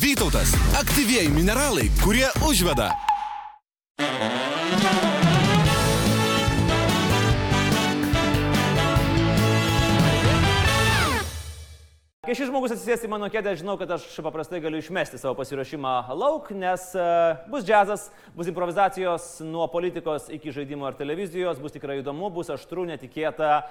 Vytautas. 0.00 0.52
Aktyvieji 0.80 1.28
mineralai, 1.32 1.88
kurie 2.02 2.28
užveda. 2.44 2.90
Kai 12.22 12.36
šis 12.38 12.48
žmogus 12.48 12.72
atsisės 12.72 13.02
į 13.02 13.08
mano 13.10 13.26
kėdę, 13.32 13.54
žinau, 13.58 13.74
kad 13.80 13.90
aš 13.96 14.04
paprastai 14.24 14.60
galiu 14.62 14.78
išmesti 14.78 15.18
savo 15.20 15.34
pasirašymą 15.40 15.94
lauk, 16.16 16.52
nes 16.56 16.84
uh, 16.94 17.40
bus 17.52 17.64
džiazas, 17.66 18.06
bus 18.36 18.48
improvizacijos 18.52 19.40
nuo 19.44 19.66
politikos 19.72 20.28
iki 20.32 20.54
žaidimo 20.54 20.86
ar 20.88 20.94
televizijos, 20.96 21.58
bus 21.60 21.74
tikrai 21.74 21.98
įdomu, 21.98 22.30
bus 22.32 22.52
aštru, 22.54 22.86
netikėta 22.88 23.64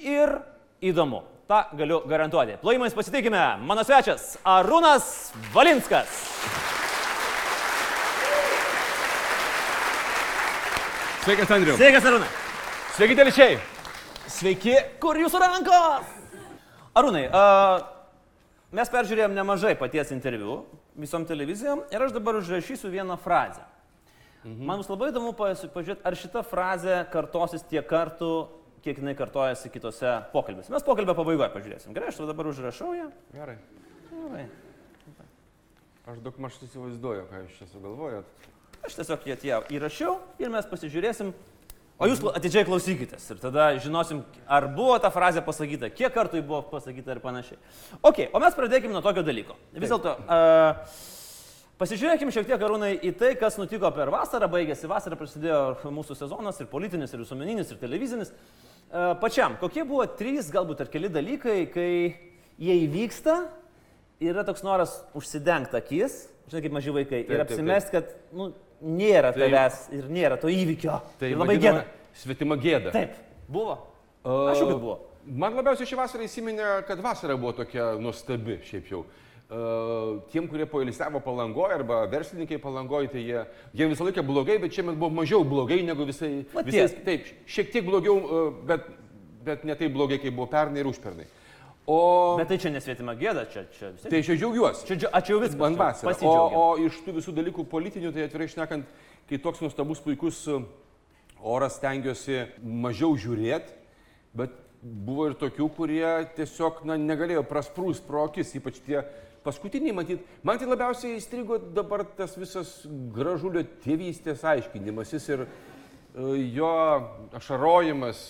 ir 0.00 0.38
įdomu. 0.80 1.22
Ta 1.48 1.68
galiu 1.72 2.02
garantuoti. 2.06 2.58
Plojimais 2.60 2.94
pasitikime. 2.94 3.40
Mano 3.64 3.84
svečias 3.84 4.36
Arūnas 4.44 5.32
Valinskas. 5.54 6.12
Sveikas, 11.24 11.50
Andriu. 11.50 11.76
Sveikas, 11.76 12.04
Arūnai. 12.08 12.28
Sveiki, 12.96 13.16
telšiai. 13.18 13.56
Sveiki, 14.32 14.74
kur 15.00 15.18
jūsų 15.20 15.40
rankos? 15.42 16.12
Arūnai, 16.96 17.26
uh, 17.28 17.82
mes 18.72 18.88
peržiūrėjom 18.92 19.34
nemažai 19.36 19.74
paties 19.78 20.12
interviu 20.14 20.62
visom 20.98 21.26
televizijom 21.28 21.82
ir 21.92 22.04
aš 22.06 22.14
dabar 22.16 22.38
užrašysiu 22.40 22.90
vieną 22.92 23.18
frazę. 23.20 23.64
Mhm. 24.44 24.64
Man 24.64 24.80
bus 24.80 24.88
labai 24.88 25.10
įdomu 25.12 25.34
pažiūrėti, 25.36 26.00
ar 26.06 26.16
šita 26.16 26.42
frazė 26.46 27.02
kartosis 27.12 27.64
tiek 27.68 27.84
kartų, 27.88 28.48
kiek 28.88 29.02
jinai 29.02 29.12
kartojasi 29.18 29.68
kitose 29.72 30.14
pokalbėse. 30.32 30.72
Mes 30.72 30.86
pokalbio 30.86 31.12
pabaigoje 31.18 31.50
pažiūrėsim. 31.52 31.92
Gerai, 31.96 32.08
aš 32.08 32.22
dabar 32.30 32.48
užrašau 32.48 32.94
ją. 32.96 33.10
Gerai. 33.34 33.58
Gerai. 34.08 34.46
Aš 36.08 36.22
daug 36.24 36.38
maž 36.40 36.56
įsivaizduoju, 36.64 37.26
ką 37.28 37.42
jūs 37.42 37.56
čia 37.58 37.66
sugalvojot. 37.68 38.48
Aš 38.86 38.94
tiesiog 38.96 39.26
ją 39.28 39.34
tie 39.42 39.52
įrašiau 39.76 40.14
ir 40.40 40.48
mes 40.54 40.68
pasižiūrėsim. 40.70 41.34
O 41.98 42.06
jūs 42.06 42.22
atidžiai 42.30 42.64
klausykitės 42.64 43.26
ir 43.34 43.40
tada 43.42 43.66
žinosim, 43.82 44.22
ar 44.46 44.68
buvo 44.72 44.94
ta 45.02 45.10
frazė 45.12 45.42
pasakyta, 45.44 45.90
kiek 45.90 46.14
kartų 46.14 46.38
ji 46.38 46.46
buvo 46.46 46.62
pasakyta 46.70 47.12
ir 47.12 47.20
panašiai. 47.20 47.58
Ok, 48.06 48.22
o 48.30 48.40
mes 48.40 48.56
pradėkime 48.56 48.94
nuo 48.94 49.02
tokio 49.04 49.24
dalyko. 49.26 49.58
Vis 49.74 49.90
dėlto, 49.90 50.14
uh, 50.22 50.94
pasižiūrėkime 51.82 52.32
šiek 52.32 52.46
tiek, 52.48 52.62
Arūnai, 52.62 52.92
į 53.02 53.12
tai, 53.18 53.34
kas 53.40 53.58
nutiko 53.58 53.90
per 53.92 54.14
vasarą, 54.14 54.48
baigėsi 54.52 54.88
vasarą, 54.88 55.18
prasidėjo 55.18 55.90
mūsų 55.90 56.16
sezonas 56.22 56.62
ir 56.62 56.70
politinis, 56.70 57.12
ir 57.12 57.26
visuomeninis, 57.26 57.74
ir 57.74 57.82
televizinis. 57.82 58.30
Uh, 58.30 58.67
pačiam, 59.20 59.56
kokie 59.60 59.84
buvo 59.84 60.06
trys, 60.18 60.50
galbūt 60.52 60.84
ar 60.84 60.90
keli 60.92 61.10
dalykai, 61.12 61.58
kai 61.72 61.90
jie 62.58 62.76
įvyksta, 62.86 63.36
yra 64.24 64.44
toks 64.48 64.64
noras 64.66 64.94
užsidengti 65.18 65.76
akis, 65.78 66.24
žinai, 66.48 66.64
kaip 66.64 66.74
maži 66.78 66.94
vaikai, 66.96 67.20
Taip, 67.26 67.30
ir 67.30 67.36
taip, 67.36 67.44
taip. 67.44 67.52
apsimesti, 67.52 67.92
kad 67.92 68.14
nu, 68.32 68.50
nėra 68.82 69.34
Tai- 69.34 69.44
tavęs 69.44 69.82
ir 69.98 70.08
nėra 70.08 70.40
to 70.40 70.48
įvykio. 70.52 70.98
Tai 71.20 71.32
labai 71.34 71.58
gėda. 71.60 71.84
Svetima 72.18 72.56
gėda. 72.58 72.92
Taip, 72.94 73.14
buvo. 73.48 73.78
Aš 74.24 74.62
jau 74.62 74.72
kad 74.72 74.80
buvo. 74.80 74.98
Man 75.28 75.54
labiausiai 75.58 75.86
šį 75.86 75.96
vasarą 75.98 76.24
įsiminė, 76.24 76.68
kad 76.88 77.00
vasara 77.04 77.36
buvo 77.36 77.52
tokia 77.60 77.92
nuostabi 78.00 78.62
šiaip 78.64 78.88
jau. 78.90 79.02
Uh, 79.04 79.27
tiem, 79.48 80.44
kurie 80.48 80.66
poilsiavo 80.68 81.20
palangoje 81.24 81.74
arba 81.78 82.02
verslininkai 82.06 82.58
palangoje, 82.60 83.08
tai 83.08 83.22
jie, 83.24 83.44
jie 83.72 83.88
visą 83.88 84.04
laiką 84.04 84.24
blogai, 84.26 84.58
bet 84.60 84.74
šiemet 84.76 84.98
buvo 85.00 85.08
mažiau 85.22 85.44
blogai 85.48 85.80
negu 85.86 86.04
visai. 86.04 86.44
Visais, 86.66 86.92
taip, 87.06 87.30
šiek 87.48 87.70
tiek 87.72 87.86
blogiau, 87.86 88.18
uh, 88.20 88.50
bet, 88.68 88.84
bet 89.46 89.64
ne 89.64 89.76
taip 89.78 89.94
blogai, 89.96 90.20
kaip 90.20 90.36
buvo 90.36 90.50
pernai 90.52 90.82
ir 90.84 90.90
užpernai. 90.90 91.24
O 91.88 92.36
Bet 92.36 92.50
tai 92.52 92.58
čia 92.60 92.68
nesvietima 92.74 93.14
gėda, 93.16 93.46
čia, 93.48 93.62
čia 93.72 93.94
vis 93.94 94.02
tiek. 94.02 94.12
tai 94.12 94.20
jau 94.20 94.34
džiaugiuosi. 94.36 94.84
Čia, 94.84 94.96
džia- 95.00 95.22
jau 95.30 95.38
viską. 95.40 95.60
Man 95.62 95.78
vasara. 95.80 96.12
O, 96.28 96.34
o 96.52 96.64
iš 96.84 96.98
tų 97.06 97.14
visų 97.16 97.32
dalykų 97.38 97.64
politinių, 97.70 98.12
tai 98.12 98.26
atvirai 98.26 98.48
šnekant, 98.52 98.90
kai 99.30 99.38
toks 99.40 99.62
nuostabus 99.64 100.02
puikus 100.04 100.42
oras 101.40 101.78
stengiuosi 101.80 102.42
mažiau 102.60 103.16
žiūrėti, 103.16 103.72
bet 104.36 104.52
buvo 104.82 105.30
ir 105.30 105.38
tokių, 105.40 105.70
kurie 105.78 106.10
tiesiog 106.36 106.84
na, 106.84 106.98
negalėjo 107.00 107.46
prasprūst 107.48 108.04
pro 108.04 108.26
akis, 108.28 108.52
ypač 108.60 108.82
tie 108.84 109.00
paskutiniai, 109.48 109.96
matyt, 109.96 110.22
man 110.44 110.60
tai 110.60 110.68
labiausiai 110.68 111.16
įstrigo 111.16 111.58
dabar 111.72 112.04
tas 112.18 112.36
visas 112.36 112.76
gražulio 113.16 113.64
tėvystės 113.82 114.44
aiškinimasis 114.52 115.28
ir 115.32 115.46
uh, 115.46 115.56
jo 116.52 116.70
ašarojimas, 117.36 118.22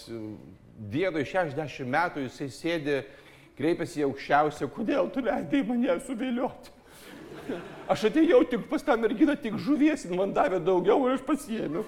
dėdo 0.79 1.23
60 1.25 1.89
metų, 1.89 2.27
jisai 2.27 2.49
sėdi, 2.53 2.99
kreipiasi 3.59 4.03
į 4.03 4.09
aukščiausią, 4.09 4.69
kodėl 4.75 5.09
tu 5.15 5.23
leidai 5.25 5.65
mane 5.67 5.99
suvėlioti. 6.07 6.75
Aš 7.93 8.09
atėjau 8.11 8.43
tik 8.51 8.69
pas 8.71 8.85
tą 8.85 8.99
merginą, 9.01 9.35
tik 9.41 9.59
žuvies, 9.63 10.07
man 10.13 10.35
davė 10.37 10.61
daugiau 10.63 11.09
ir 11.09 11.17
aš 11.17 11.25
pasiėmiau. 11.27 11.85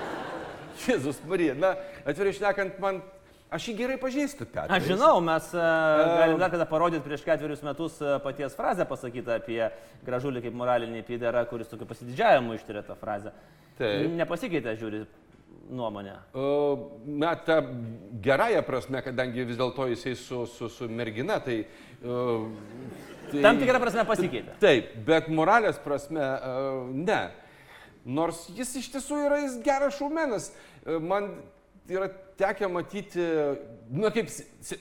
Jėzus 0.86 1.20
Marija, 1.28 1.54
na, 1.58 1.74
atvirai 2.08 2.32
šnekant, 2.32 2.78
man, 2.80 3.02
aš 3.54 3.68
jį 3.70 3.76
gerai 3.78 3.96
pažįstu, 4.00 4.46
Petras. 4.48 4.72
Aš 4.76 4.88
žinau, 4.88 5.20
mes 5.24 5.48
uh, 5.54 5.62
galim 6.20 6.40
dar 6.40 6.52
kada 6.52 6.66
parodyti 6.68 7.04
prieš 7.04 7.24
ketverius 7.26 7.64
metus 7.66 7.98
uh, 8.02 8.18
paties 8.24 8.54
frazę 8.58 8.86
pasakytą 8.88 9.36
apie 9.40 9.62
gražulį 10.06 10.44
kaip 10.46 10.56
moralinį 10.60 11.02
pyderą, 11.08 11.44
kuris 11.50 11.70
tokiu 11.70 11.88
pasididžiavimu 11.90 12.58
ištyrė 12.58 12.84
tą 12.86 12.96
frazę. 13.00 13.34
Taip. 13.80 14.10
Nepasikeitė, 14.18 14.74
žiūri, 14.80 15.02
nuomonė. 15.70 16.16
Na, 17.06 17.34
ta 17.46 17.60
gerąją 18.22 18.62
prasme, 18.66 19.02
kadangi 19.04 19.46
vis 19.48 19.58
dėlto 19.60 19.86
jisai 19.90 20.16
su, 20.18 20.44
su, 20.50 20.70
su 20.72 20.88
mergina, 20.90 21.40
tai... 21.44 21.62
Uh, 22.00 22.48
tai 23.30 23.44
Tam 23.44 23.60
tikrą 23.60 23.80
prasme 23.82 24.04
pasikeitė. 24.08 24.56
Taip, 24.62 24.92
bet 25.06 25.30
moralės 25.32 25.80
prasme 25.84 26.22
uh, 26.22 26.90
ne. 26.92 27.22
Nors 28.04 28.46
jis 28.56 28.74
iš 28.80 28.90
tiesų 28.96 29.24
yra 29.26 29.42
jis 29.44 29.58
geras 29.64 29.98
šaumenas. 29.98 30.50
Uh, 30.50 30.98
Man 31.00 31.32
yra 31.90 32.10
tekę 32.40 32.68
matyti, 32.72 33.28
na 33.92 34.10
kaip 34.14 34.32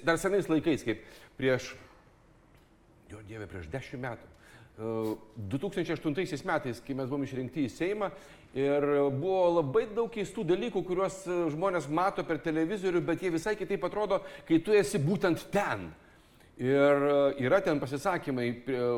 dar 0.08 0.20
senais 0.22 0.50
laikais, 0.50 0.84
kaip 0.88 1.06
prieš, 1.40 1.74
jo 3.12 3.22
dieve, 3.28 3.47
prieš 3.52 3.70
dešimt 3.72 4.06
metų. 4.08 4.36
Uh, 4.80 5.18
2008 5.36 6.46
metais, 6.47 6.80
kai 6.80 6.96
mes 6.96 7.09
buvome 7.09 7.28
išrinkti 7.28 7.66
į 7.68 7.72
Seimą 7.74 8.08
ir 8.56 8.86
buvo 9.12 9.59
labai 9.59 9.86
daug 9.92 10.08
keistų 10.14 10.46
dalykų, 10.53 10.84
kuriuos 10.88 11.18
žmonės 11.52 11.90
mato 11.92 12.24
per 12.24 12.40
televizorių, 12.44 13.02
bet 13.03 13.25
jie 13.25 13.34
visai 13.34 13.58
kitaip 13.59 13.84
atrodo, 13.84 14.22
kai 14.47 14.62
tu 14.64 14.72
esi 14.72 15.02
būtent 15.03 15.50
ten. 15.52 15.90
Ir 16.59 17.03
e, 17.08 17.46
yra 17.46 17.62
ten 17.64 17.80
pasisakymai 17.80 18.50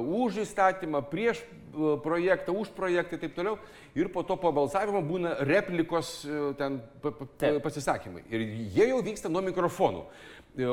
už 0.02 0.40
įstatymą, 0.42 1.04
prieš 1.12 1.44
e, 1.44 1.92
projektą, 2.02 2.56
už 2.58 2.72
projektą 2.74 3.20
ir 3.20 3.22
taip 3.22 3.36
toliau. 3.38 3.60
Ir 3.94 4.10
po 4.10 4.24
to 4.26 4.34
po 4.42 4.50
balsavimo 4.56 5.04
būna 5.06 5.36
replikos 5.46 6.24
e, 6.26 6.40
ten 6.58 6.80
pasisakymai. 7.62 8.24
Ir 8.34 8.48
jie 8.74 8.88
jau 8.90 8.98
vyksta 9.06 9.30
nuo 9.30 9.44
mikrofonų. 9.46 10.02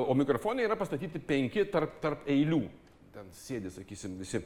O 0.00 0.16
mikrofonai 0.16 0.64
yra 0.64 0.78
pastatyti 0.80 1.20
penki 1.20 1.66
tarp, 1.68 2.00
tarp 2.00 2.24
eilių. 2.26 2.62
Ten 3.12 3.28
sėdi, 3.36 3.70
sakysim, 3.74 4.16
visi. 4.18 4.40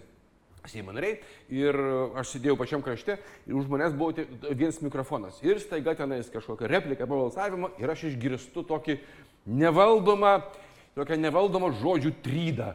Seimo 0.67 0.93
nariai 0.95 1.17
ir 1.51 1.75
aš 2.19 2.37
sėdėjau 2.37 2.55
pačiam 2.61 2.83
krašte 2.87 3.17
ir 3.19 3.55
už 3.59 3.67
manęs 3.71 3.97
buvo 3.99 4.27
vienas 4.55 4.79
mikrofonas. 4.83 5.41
Ir 5.43 5.59
staiga 5.59 5.97
tenais 5.99 6.31
kažkokia 6.31 6.71
replika 6.71 7.09
po 7.11 7.19
balsavimo 7.25 7.73
ir 7.83 7.91
aš 7.91 8.05
išgirstu 8.13 8.63
tokį 8.69 9.01
nevaldomą, 9.59 10.37
tokią 10.97 11.19
nevaldomą 11.21 11.73
žodžių 11.81 12.13
trydą. 12.25 12.73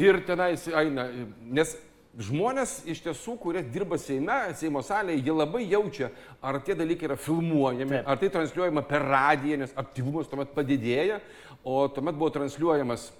Ir 0.00 0.20
tenais 0.24 0.64
eina, 0.72 1.06
nes 1.44 1.74
žmonės 2.18 2.80
iš 2.90 3.02
tiesų, 3.04 3.36
kurie 3.40 3.62
dirba 3.62 3.98
Seime, 4.00 4.38
Seimo 4.58 4.82
salėje, 4.84 5.22
jie 5.26 5.34
labai 5.34 5.62
jaučia, 5.68 6.10
ar 6.42 6.58
tie 6.64 6.74
dalykai 6.78 7.10
yra 7.10 7.16
filmuojami, 7.20 8.00
Taip. 8.00 8.08
ar 8.08 8.20
tai 8.20 8.30
transliuojama 8.34 8.82
per 8.88 9.04
radiją, 9.06 9.60
nes 9.62 9.74
aktyvumas 9.78 10.30
tuomet 10.30 10.54
padidėja, 10.56 11.20
o 11.62 11.84
tuomet 11.92 12.18
buvo 12.18 12.32
transliuojamas 12.34 13.10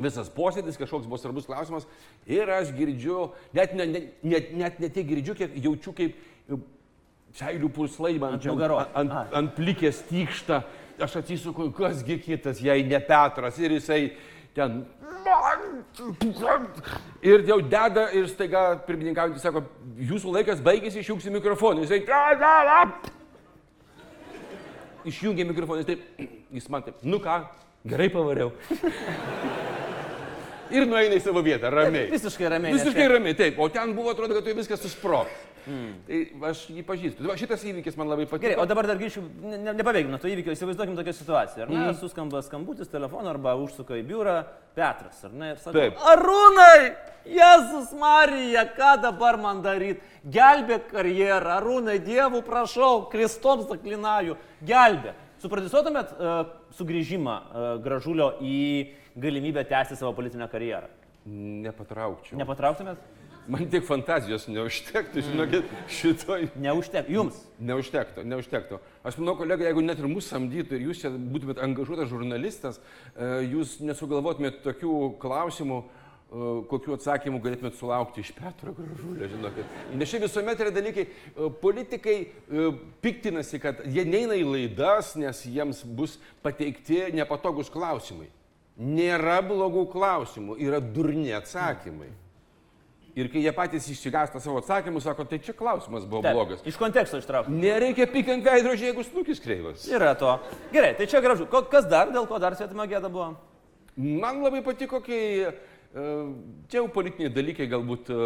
visas 0.00 0.30
posėdis, 0.32 0.78
kažkoks 0.80 1.08
buvo 1.08 1.18
svarbus 1.20 1.48
klausimas 1.48 1.86
ir 2.28 2.50
aš 2.52 2.74
girdžiu, 2.76 3.30
net 3.56 3.74
ne, 3.78 3.86
ne, 3.86 4.02
net, 4.22 4.52
net 4.56 4.82
ne 4.82 4.90
tiek 4.92 5.08
girdžiu, 5.08 5.36
kiek 5.38 5.56
jaučiu, 5.64 5.94
kaip 5.96 6.14
e, 6.16 6.60
seilių 7.40 7.70
pulslai 7.74 8.14
man 8.20 8.36
Ant 8.36 8.44
čia 8.44 8.54
ant, 8.54 9.10
Aha. 9.10 9.24
ant 9.40 9.56
plikės 9.56 10.04
tykšta, 10.10 10.62
aš 11.04 11.20
atsisuku, 11.20 11.70
kasgi 11.76 12.18
kitas, 12.22 12.60
jei 12.62 12.84
ne 12.86 13.00
Petras 13.04 13.58
ir 13.58 13.76
jisai 13.76 14.02
ten. 14.54 14.82
Ir 17.22 17.44
jau 17.48 17.60
deda 17.60 18.06
ir 18.16 18.28
staiga 18.30 18.64
pirmininkaujantys 18.86 19.44
sako, 19.44 19.64
jūsų 20.10 20.34
laikas 20.38 20.62
baigėsi, 20.64 21.02
išjungsi 21.02 21.32
mikrofoną. 21.34 21.84
Jisai. 21.84 22.00
Išjungė 25.10 25.46
mikrofoną, 25.48 25.82
jis 25.82 25.90
taip, 25.92 26.30
jis 26.58 26.70
man 26.72 26.86
taip, 26.86 27.04
nu 27.04 27.20
ką, 27.22 27.42
gerai 27.88 28.08
pavariau. 28.12 28.54
Ir 30.70 30.86
nueina 30.86 31.16
į 31.18 31.22
savo 31.24 31.42
vietą, 31.42 31.70
ramiai. 31.74 32.06
Visiškai 32.12 32.50
ramiai. 32.52 32.74
Visiškai 32.76 33.06
ramiai, 33.10 33.34
taip. 33.38 33.56
O 33.58 33.66
ten 33.72 33.90
buvo, 33.96 34.12
atrodo, 34.14 34.36
kad 34.36 34.46
tai 34.46 34.54
viskas 34.54 34.82
susprogs. 34.84 35.32
Mm. 35.66 35.92
Tai 36.06 36.48
aš 36.50 36.62
jį 36.72 36.84
pažįstu. 36.86 37.26
Va, 37.28 37.36
šitas 37.40 37.64
įvykis 37.68 37.98
man 38.00 38.10
labai 38.10 38.26
patiko. 38.26 38.46
Gerai, 38.46 38.58
o 38.62 38.66
dabar 38.68 38.88
dar 38.88 38.98
grįšiu, 39.00 39.22
ne, 39.42 39.58
ne, 39.60 39.74
nepabėgim 39.78 40.12
nuo 40.12 40.20
to 40.22 40.30
įvykio, 40.30 40.54
įsivaizduokim 40.56 40.98
tokią 40.98 41.14
situaciją. 41.16 41.66
Ar 41.66 41.72
ne, 41.72 41.80
mm. 41.82 41.98
suskamba 42.00 42.42
skambutis 42.46 42.90
telefonu 42.92 43.30
arba 43.32 43.56
užsuka 43.60 43.98
į 44.00 44.04
biurą 44.08 44.36
Petras, 44.76 45.24
ar 45.26 45.34
ne, 45.34 45.52
ir 45.54 45.62
sako, 45.62 45.76
Taip. 45.76 45.98
Arūnai, 46.12 46.92
Jėzus 47.28 47.90
Marija, 48.00 48.64
ką 48.76 48.92
dabar 49.02 49.40
man 49.40 49.64
daryti? 49.64 50.00
Gelbėk 50.30 50.88
karjerą, 50.92 51.58
Arūnai, 51.58 51.98
Dievų 52.04 52.44
prašau, 52.46 53.06
Kristom 53.12 53.66
zaklinaju, 53.68 54.38
gelbėk. 54.64 55.26
Supradisuotumėt 55.40 56.10
uh, 56.16 56.40
sugrįžimą 56.76 57.34
uh, 57.34 57.68
Gražulio 57.80 58.34
į 58.44 58.58
galimybę 59.16 59.64
tęsti 59.68 59.96
savo 59.96 60.12
politinę 60.16 60.48
karjerą? 60.52 60.90
Nepatraukčiau. 61.64 62.38
Nepatrauktumėt? 62.40 63.00
Man 63.50 63.66
tik 63.70 63.82
fantazijos 63.82 64.44
neužtektų, 64.46 65.22
žinokit, 65.26 65.70
šitoj. 65.90 66.44
Neužtek. 66.62 67.08
Jums. 67.10 67.38
Neužtektų, 67.58 68.22
neužtektų. 68.30 68.78
Aš 69.06 69.18
manau, 69.18 69.34
kolega, 69.40 69.66
jeigu 69.66 69.82
net 69.82 69.98
ir 69.98 70.06
mūsų 70.10 70.36
samdytų 70.36 70.76
ir 70.76 70.84
jūs 70.86 71.00
čia 71.02 71.10
būtumėt 71.10 71.62
angažuotas 71.64 72.12
žurnalistas, 72.12 72.78
e, 72.78 73.48
jūs 73.50 73.80
nesugalvotumėt 73.82 74.60
tokių 74.62 74.94
klausimų, 75.22 75.80
e, 75.82 76.52
kokiu 76.70 76.94
atsakymu 76.94 77.42
galėtumėt 77.42 77.74
sulaukti 77.80 78.22
iš 78.22 78.30
Petro 78.38 78.76
Gražulio, 78.76 79.32
žinokit. 79.34 79.76
Nes 79.98 80.14
čia 80.14 80.22
visuomet 80.22 80.62
yra 80.62 80.76
dalykai, 80.78 81.08
e, 81.10 81.50
politikai 81.66 82.16
piktinasi, 83.02 83.62
kad 83.66 83.82
jie 83.82 84.06
neina 84.06 84.38
į 84.38 84.46
laidas, 84.46 85.16
nes 85.18 85.42
jiems 85.42 85.82
bus 85.82 86.20
pateikti 86.46 87.08
nepatogus 87.18 87.72
klausimai. 87.72 88.30
Nėra 88.78 89.40
blogų 89.42 89.88
klausimų, 89.90 90.60
yra 90.62 90.78
durni 90.78 91.34
atsakymai. 91.34 92.14
Ir 93.18 93.26
kai 93.32 93.42
jie 93.42 93.50
patys 93.54 93.88
išsigąsta 93.90 94.38
savo 94.40 94.60
atsakymus, 94.60 95.02
sako, 95.02 95.24
tai 95.26 95.40
čia 95.42 95.54
klausimas 95.56 96.04
buvo 96.06 96.22
Taip, 96.22 96.36
blogas. 96.36 96.60
Iš 96.66 96.76
konteksto 96.78 97.18
ištraukti. 97.18 97.54
Nereikia 97.58 98.06
pikant 98.10 98.44
veidrodžiai, 98.46 98.92
jeigu 98.92 99.02
snukis 99.06 99.42
kreivas. 99.42 99.86
Yra 99.90 100.12
to. 100.18 100.36
Gerai, 100.70 100.92
tai 100.98 101.08
čia 101.10 101.22
gražu. 101.24 101.48
Kas 101.50 101.88
dar, 101.90 102.12
dėl 102.14 102.28
ko 102.30 102.38
dar 102.42 102.54
svetima 102.58 102.86
gėda 102.90 103.10
buvo? 103.10 103.32
Man 103.98 104.44
labai 104.44 104.62
patiko, 104.62 105.02
kai 105.02 105.20
e, 105.42 105.50
čia 106.70 106.78
jau 106.78 106.86
politiniai 106.94 107.32
dalykai, 107.34 107.66
galbūt 107.72 108.12
e, 108.14 108.20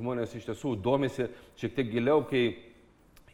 žmonės 0.00 0.34
iš 0.34 0.50
tiesų 0.50 0.74
domisi 0.82 1.28
šiek 1.60 1.78
tiek 1.78 1.94
giliau, 1.94 2.24
kai 2.26 2.48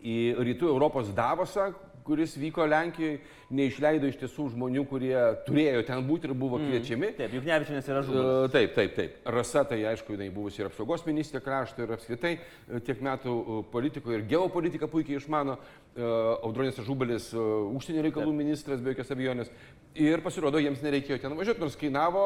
į 0.05 0.19
rytų 0.44 0.69
Europos 0.69 1.08
Davosą, 1.17 1.70
kuris 2.06 2.37
vyko 2.38 2.64
Lenkijoje, 2.70 3.19
neišleido 3.56 4.08
iš 4.11 4.17
tiesų 4.20 4.49
žmonių, 4.55 4.82
kurie 4.91 5.14
turėjo 5.47 5.82
ten 5.87 6.03
būti 6.06 6.26
ir 6.31 6.35
buvo 6.38 6.58
kviečiami. 6.62 7.12
Taip, 7.19 7.35
juk 7.37 7.47
nevičianės 7.47 7.91
yra 7.93 8.03
žuvis. 8.06 8.23
E, 8.23 8.53
Taip, 8.56 8.73
taip, 8.75 8.94
taip. 8.97 9.19
Rasa, 9.37 9.64
tai 9.69 9.81
aišku, 9.93 10.17
jinai 10.17 10.29
buvusi 10.35 10.62
ir 10.62 10.70
apsaugos 10.70 11.05
ministrė 11.06 11.43
krašto 11.44 11.85
ir 11.85 11.94
apskritai 11.97 12.32
e, 12.38 12.81
tiek 12.87 13.03
metų 13.06 13.35
e, 13.37 13.58
politikoje 13.75 14.20
ir 14.20 14.26
geopolitiką 14.35 14.91
puikiai 14.93 15.20
išmano. 15.20 15.58
Audronės 15.97 16.76
Žubelis, 16.85 17.31
užsienio 17.32 18.03
reikalų 18.05 18.29
taip. 18.29 18.37
ministras, 18.37 18.82
be 18.85 18.93
jokios 18.93 19.12
abejonės. 19.14 19.52
Ir 19.97 20.20
pasirodo, 20.20 20.61
jiems 20.61 20.82
nereikėjo 20.85 21.23
ten 21.23 21.32
važiuoti, 21.38 21.62
nors 21.62 21.79
kainavo 21.81 22.25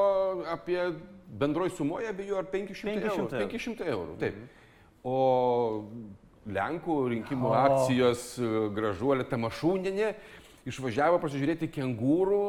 apie 0.51 0.81
bendroji 1.39 1.77
sumoje, 1.77 2.09
abejo, 2.11 2.41
ar 2.41 2.49
500, 2.51 2.97
500 2.99 3.13
eurų. 3.13 3.29
eurų. 3.31 3.53
500 3.55 3.93
eurų. 3.95 4.17
Taip. 4.25 4.41
O 5.07 5.15
Lenkų 6.49 6.95
rinkimų 7.13 7.49
O. 7.51 7.55
akcijos 7.55 8.39
e, 8.41 8.49
gražuolė 8.75 9.27
Tamašūninė 9.29 10.15
išvažiavo 10.71 11.19
pasižiūrėti 11.21 11.69
kengūrų, 11.73 12.41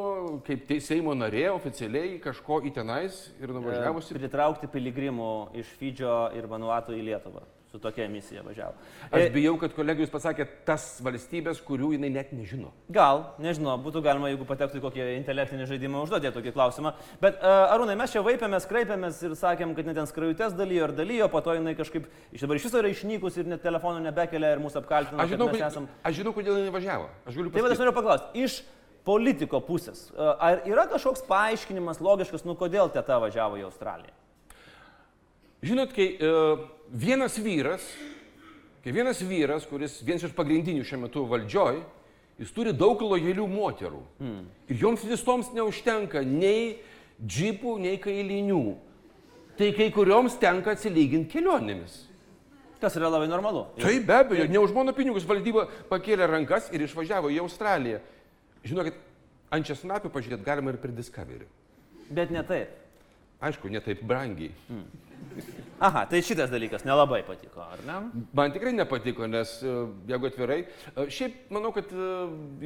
kaip 0.47 0.63
te- 0.67 0.79
Seimo 0.83 1.11
narė 1.15 1.49
oficialiai 1.51 2.19
kažko 2.23 2.61
į 2.67 2.73
tenais 2.75 3.29
ir 3.41 3.51
nuvažiavusi. 3.55 4.15
Pritraukti 4.15 4.67
piligrimų 4.71 5.31
iš 5.59 5.67
Fidžio 5.79 6.31
ir 6.35 6.47
Vanuato 6.47 6.95
į 6.95 7.03
Lietuvą. 7.11 7.43
Su 7.71 7.79
tokia 7.79 8.03
misija 8.11 8.41
važiavo. 8.43 8.73
Aš 9.11 9.21
E, 9.21 9.29
bijau, 9.31 9.53
kad 9.55 9.71
kolegijus 9.71 10.09
pasakė 10.11 10.43
tas 10.67 10.97
valstybės, 11.05 11.61
kurių 11.63 11.93
jinai 11.93 12.09
net 12.11 12.33
nežino. 12.35 12.73
Gal, 12.91 13.21
nežinau, 13.39 13.77
būtų 13.79 14.01
galima, 14.03 14.27
jeigu 14.27 14.43
patektų 14.49 14.81
į 14.81 14.83
kokį 14.83 15.05
intelektinį 15.21 15.69
žaidimą, 15.69 16.01
užduoti 16.03 16.33
tokį 16.35 16.51
klausimą. 16.51 16.91
Bet, 17.21 17.37
uh, 17.39 17.71
Arūnai, 17.71 17.95
mes 17.95 18.11
čia 18.11 18.25
vaipėmės, 18.27 18.67
kreipėmės 18.67 19.21
ir 19.23 19.37
sakėm, 19.39 19.71
kad 19.77 19.87
net 19.87 19.95
ten 20.01 20.09
skrajutes 20.11 20.57
dalyjo 20.59 20.89
ir 20.89 20.95
dalyjo, 20.97 21.29
po 21.31 21.39
to 21.45 21.55
jinai 21.55 21.71
kažkaip 21.79 22.11
iš 22.35 22.43
dabar 22.43 22.59
iš 22.59 22.67
viso 22.67 22.81
yra 22.83 22.91
išnykus 22.91 23.39
ir 23.39 23.47
net 23.47 23.63
telefonų 23.63 24.03
nebekelia 24.09 24.51
ir 24.57 24.63
mūsų 24.67 24.83
apkaltina. 24.83 25.23
Aš 25.23 25.31
žinau, 25.37 25.47
kad 25.53 25.63
esam... 25.69 25.87
aš 26.03 26.19
žinau 26.19 26.35
kodėl 26.35 26.59
jinai 26.59 26.75
važiavo. 26.75 27.07
Aš 27.23 27.39
galiu 27.39 27.55
Tai 27.55 27.63
vad 27.63 27.71
aš 27.71 27.77
pasakyti. 27.77 27.85
noriu 27.85 27.95
paklausti, 28.01 28.43
iš 28.49 28.57
politiko 29.07 29.63
pusės, 29.63 30.09
uh, 30.11 30.35
ar 30.43 30.67
yra 30.67 30.89
kažkoks 30.91 31.23
paaiškinimas 31.31 32.03
logiškas, 32.03 32.43
nu 32.43 32.59
kodėl 32.59 32.91
teta 32.91 33.15
važiavo 33.23 33.63
į 33.63 33.69
Australiją? 33.71 34.11
Žinot, 35.61 35.91
kai 35.93 36.07
uh, 36.17 36.61
vienas 36.91 37.37
vyras, 37.39 37.81
kai 38.83 38.91
vienas 38.91 39.21
vyras, 39.23 39.65
kuris 39.69 40.01
vienas 40.03 40.27
iš 40.27 40.35
pagrindinių 40.35 40.83
šiuo 40.85 41.01
metu 41.05 41.25
valdžioj, 41.29 41.81
jis 42.41 42.53
turi 42.55 42.73
daug 42.75 43.01
lojalių 43.01 43.47
moterų. 43.47 44.01
Mm. 44.19 44.45
Ir 44.69 44.79
joms 44.81 45.03
visoms 45.07 45.51
neužtenka 45.55 46.23
nei 46.25 46.79
džipų, 47.21 47.77
nei 47.81 47.99
kailinių. 48.01 48.63
Tai 49.59 49.69
kai 49.77 49.91
kurioms 49.93 50.39
tenka 50.41 50.73
atsilyginti 50.73 51.37
kelionėmis. 51.37 51.99
Kas 52.81 52.95
yra 52.97 53.11
labai 53.13 53.27
normalu. 53.29 53.67
Tai 53.77 53.93
be 54.01 54.17
abejo, 54.17 54.47
ne 54.49 54.57
už 54.57 54.71
mano 54.73 54.93
pinigus 54.97 55.27
valdyba 55.29 55.67
pakėlė 55.91 56.25
rankas 56.31 56.71
ir 56.73 56.81
išvažiavo 56.81 57.29
į 57.29 57.43
Australiją. 57.43 57.99
Žinokit, 58.65 58.97
ant 59.53 59.67
čia 59.67 59.77
snapių 59.77 60.09
pažiūrėti 60.09 60.47
galima 60.47 60.73
ir 60.73 60.79
per 60.81 60.93
Discovery. 60.97 61.45
Bet 62.09 62.33
ne 62.33 62.41
taip. 62.47 62.80
Aišku, 63.41 63.71
ne 63.73 63.81
taip 63.81 64.03
brangiai. 64.05 64.51
Aha, 65.81 66.03
tai 66.05 66.19
šitas 66.21 66.51
dalykas 66.51 66.83
nelabai 66.85 67.23
patiko, 67.25 67.63
ar 67.63 67.79
ne? 67.87 67.95
Man 68.37 68.51
tikrai 68.53 68.73
nepatiko, 68.75 69.25
nes 69.29 69.53
e, 69.65 69.71
jeigu 70.11 70.29
atvirai, 70.29 70.59
e, 70.91 71.05
šiaip 71.13 71.49
manau, 71.53 71.71
kad 71.73 71.89
e, 71.89 72.09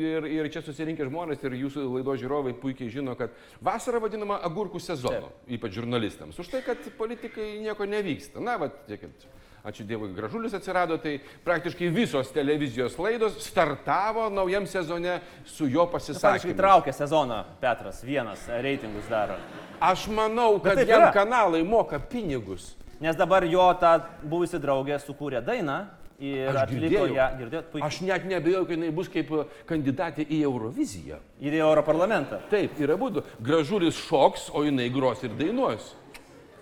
ir, 0.01 0.27
ir 0.33 0.49
čia 0.51 0.63
susirinkę 0.65 1.07
žmonės 1.07 1.45
ir 1.47 1.55
jūsų 1.61 1.85
laido 1.93 2.17
žiūrovai 2.19 2.51
puikiai 2.59 2.91
žino, 2.91 3.15
kad 3.19 3.35
vasara 3.63 4.01
vadinama 4.03 4.41
agurkų 4.49 4.83
sezonu, 4.83 5.31
ypač 5.47 5.77
žurnalistams. 5.79 6.41
Už 6.43 6.51
tai, 6.51 6.63
kad 6.65 6.83
politikai 6.99 7.53
nieko 7.63 7.87
nevyksta. 7.87 8.43
Na, 8.43 8.57
va, 8.59 8.67
tiek, 8.89 9.07
kad 9.07 9.27
ačiū 9.65 9.85
Dievui, 9.85 10.11
gražulis 10.13 10.53
atsirado, 10.53 10.97
tai 11.01 11.17
praktiškai 11.43 11.89
visos 11.89 12.29
televizijos 12.31 12.97
laidos 13.01 13.39
startavo 13.47 14.29
naujam 14.29 14.67
sezone 14.67 15.19
su 15.45 15.67
jo 15.67 15.87
Faktiškai 15.91 16.13
pasisakymu. 16.13 16.57
traukia 16.57 16.93
sezoną 16.93 17.43
Petras, 17.61 18.03
vienas 18.03 18.47
reitingus 18.47 19.09
daro. 19.09 19.35
Aš 19.79 20.07
manau, 20.07 20.59
kad 20.63 20.87
jam 20.87 21.09
kanalai 21.13 21.63
moka 21.63 21.99
pinigus. 21.99 22.75
Nes 22.99 23.15
dabar 23.15 23.43
jo 23.43 23.73
ta 23.79 23.97
buvusi 24.23 24.55
draugė 24.61 24.95
sukūrė 25.03 25.41
dainą 25.43 25.81
ir 26.19 26.47
Aš 26.47 26.61
atliko 26.61 26.79
girdėjau. 26.87 27.15
ją, 27.15 27.25
girdėt, 27.41 27.65
puikiai. 27.73 27.87
Aš 27.89 27.97
net 28.07 28.25
nebejoju, 28.25 28.65
kad 28.69 28.77
jinai 28.77 28.91
bus 28.95 29.09
kaip 29.11 29.31
e, 29.35 29.43
kandidatė 29.67 30.23
į 30.31 30.37
Euroviziją. 30.47 31.17
Ir 31.43 31.57
į 31.57 31.59
Europarlamentą. 31.65 32.39
Taip, 32.49 32.79
yra 32.79 32.95
būdų. 32.95 33.25
Gražulis 33.43 33.97
šoks, 34.07 34.47
o 34.55 34.63
jinai 34.63 34.87
gros 34.95 35.23
ir 35.27 35.35
dainuos. 35.35 35.91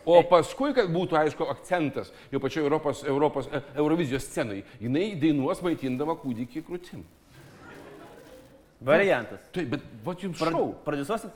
O 0.06 0.20
paskui, 0.28 0.74
kad 0.76 0.90
būtų 0.92 1.16
aišku 1.16 1.46
akcentas 1.48 2.12
jau 2.32 2.42
pačioje 2.44 2.66
Europos, 2.68 3.04
Europos 3.08 3.48
e, 3.48 3.62
Eurovizijos 3.80 4.26
scenai, 4.28 4.64
jinai 4.82 5.14
dainuos 5.20 5.62
maitindama 5.64 6.18
kūdikį 6.20 6.64
krūtim. 6.68 7.06
Variantas. 8.84 9.40
Taip, 9.56 9.70
bet 9.72 9.86
va 10.04 10.16
jums 10.20 10.42
šau. 10.44 10.66
Pradėsuosit? 10.84 11.32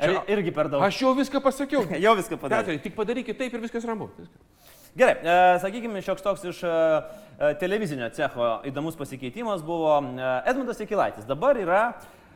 Ar 0.00 0.14
Čia- 0.14 0.22
irgi 0.32 0.52
per 0.54 0.70
daug? 0.70 0.84
Aš 0.86 1.02
jau 1.02 1.10
viską 1.18 1.42
pasakiau. 1.44 1.82
Jau 2.06 2.14
viską 2.16 2.38
padarė. 2.40 2.62
Petrai, 2.62 2.78
tik 2.84 2.94
padarykit 2.96 3.36
taip 3.36 3.56
ir 3.56 3.64
viskas 3.66 3.84
ramu. 3.84 4.08
Gerai, 4.96 5.16
e, 5.18 5.34
sakykime, 5.62 6.00
šioks 6.02 6.24
toks 6.24 6.46
iš 6.50 6.62
e, 6.66 6.70
e, 6.70 7.50
televizinio 7.60 8.08
cecho 8.14 8.56
įdomus 8.70 8.96
pasikeitimas 8.98 9.62
buvo 9.66 9.98
e, 9.98 10.30
Edmundas 10.50 10.80
Ekilaitis. 10.82 11.26
Dabar 11.28 11.58
yra, 11.60 11.82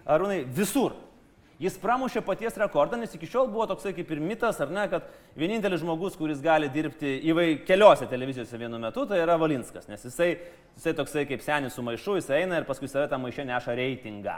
arūnai, 0.05 0.43
visur. 0.45 0.99
Jis 1.63 1.77
pramušė 1.79 2.21
paties 2.27 2.57
rekordą, 2.59 2.99
nes 2.99 3.13
iki 3.15 3.29
šiol 3.31 3.47
buvo 3.53 3.67
toksai 3.71 3.93
kaip 3.95 4.09
ir 4.11 4.19
mitas, 4.19 4.59
ar 4.61 4.73
ne, 4.75 4.89
kad 4.91 5.07
vienintelis 5.39 5.85
žmogus, 5.85 6.17
kuris 6.19 6.41
gali 6.43 6.67
dirbti 6.75 7.13
įvai 7.31 7.47
keliose 7.67 8.09
televizijose 8.11 8.59
vienu 8.59 8.81
metu, 8.83 9.05
tai 9.07 9.21
yra 9.23 9.37
Valinskas, 9.39 9.87
nes 9.89 10.03
jisai, 10.03 10.33
jisai 10.75 10.95
toksai 10.99 11.23
kaip 11.31 11.45
senis 11.47 11.77
su 11.79 11.85
maišu, 11.87 12.17
jisai 12.19 12.41
eina 12.43 12.59
ir 12.59 12.67
paskui 12.67 12.91
save 12.91 13.07
tą 13.13 13.21
maišę 13.23 13.47
neša 13.47 13.77
reitingą. 13.79 14.35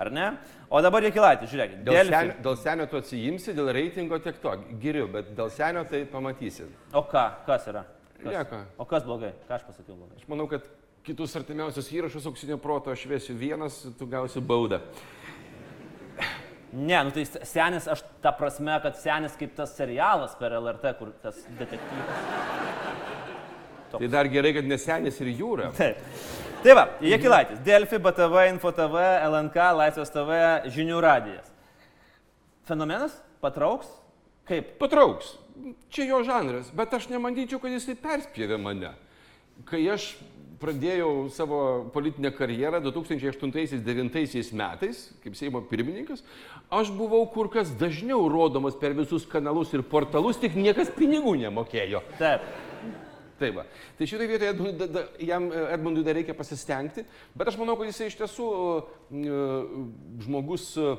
Ar 0.00 0.08
ne? 0.10 0.30
O 0.74 0.80
dabar 0.82 1.04
Jekilaitis, 1.06 1.52
žiūrėkit. 1.52 1.82
Dėl, 1.86 1.94
Delfi- 2.00 2.16
senio, 2.16 2.38
dėl 2.42 2.56
senio 2.58 2.86
tu 2.90 2.98
atsijimsi, 2.98 3.52
dėl 3.54 3.68
reitingo 3.76 4.18
tiek 4.24 4.40
to. 4.42 4.54
Geriau, 4.82 5.06
bet 5.12 5.28
dėl 5.36 5.52
senio 5.54 5.84
tai 5.86 6.00
pamatysit. 6.10 6.72
O 6.96 7.04
ką, 7.06 7.22
kas 7.46 7.68
yra? 7.70 7.84
Kas? 8.16 8.32
Nieko. 8.32 8.62
O 8.82 8.88
kas 8.90 9.04
blogai? 9.06 9.30
Ką 9.46 9.54
aš 9.60 9.68
pasakiau 9.68 9.94
blogai? 10.00 10.16
Aš 10.18 10.26
manau, 10.32 10.48
kad 10.50 10.66
kitus 11.06 11.36
artimiausius 11.38 11.92
įrašus 11.94 12.26
auksinio 12.26 12.56
proto 12.58 12.90
aš 12.90 13.04
vėsiu 13.06 13.36
vienas, 13.38 13.82
tu 13.98 14.08
gausi 14.10 14.40
baudą. 14.42 14.80
Ne, 16.74 16.96
nu 17.06 17.12
tai 17.14 17.22
senis, 17.46 17.86
aš 17.86 18.02
ta 18.22 18.32
prasme, 18.34 18.74
kad 18.82 18.96
senis 18.98 19.36
kaip 19.38 19.52
tas 19.54 19.76
serialas 19.78 20.34
per 20.40 20.56
LRT, 20.58 20.94
kur 20.98 21.12
tas 21.22 21.38
detektyvas. 21.58 22.24
Tai 23.94 24.08
dar 24.10 24.26
gerai, 24.26 24.50
kad 24.56 24.66
nesenis 24.66 25.20
ir 25.22 25.30
jūra. 25.38 25.70
Taip. 25.78 26.00
Tai 26.64 26.74
va, 26.74 26.84
Jekilaitis, 27.04 27.60
Delfi, 27.62 28.00
BTV, 28.02 28.46
Info 28.54 28.72
TV, 28.74 29.04
LNK, 29.28 29.68
Laisvės 29.78 30.10
TV, 30.10 30.40
Žinių 30.74 30.98
radijas. 31.04 31.52
Fenomenas? 32.66 33.14
Patrauks? 33.44 33.90
Kaip? 34.48 34.74
Patrauks. 34.80 35.34
Čia 35.94 36.08
jo 36.08 36.22
žanras, 36.26 36.72
bet 36.74 36.96
aš 36.96 37.06
nemanyčiau, 37.12 37.60
kad 37.62 37.70
jisai 37.70 37.94
perspjėvė 38.00 38.58
mane. 38.58 38.94
kai 39.70 39.84
aš 39.92 40.16
pradėjau 40.64 41.28
savo 41.34 41.60
politinę 41.92 42.32
karjerą 42.34 42.80
2008-2009 42.86 44.52
metais, 44.56 45.06
kaip 45.22 45.36
Seimo 45.36 45.60
pirmininkas, 45.68 46.24
aš 46.72 46.92
buvau 46.96 47.24
kur 47.32 47.50
kas 47.52 47.72
dažniau 47.80 48.26
rodomas 48.32 48.76
per 48.80 48.96
visus 48.96 49.26
kanalus 49.28 49.74
ir 49.76 49.84
portalus, 49.84 50.40
tik 50.40 50.56
niekas 50.56 50.92
pinigų 50.96 51.36
nemokėjo. 51.44 52.04
Taip. 52.20 52.46
Taip, 53.34 53.56
va. 53.56 53.64
tai 53.98 54.06
šitoje 54.06 54.30
vietoje 54.30 54.72
da, 54.78 54.86
da, 54.86 55.00
jam 55.18 55.48
e, 55.50 55.62
Edmundui 55.74 56.04
dar 56.06 56.14
reikia 56.14 56.36
pasistengti, 56.38 57.02
bet 57.34 57.50
aš 57.50 57.56
manau, 57.58 57.74
kad 57.76 57.90
jis 57.90 57.98
iš 58.06 58.16
tiesų 58.20 58.46
e, 58.54 59.40
žmogus 60.22 60.68
e, 60.78 60.92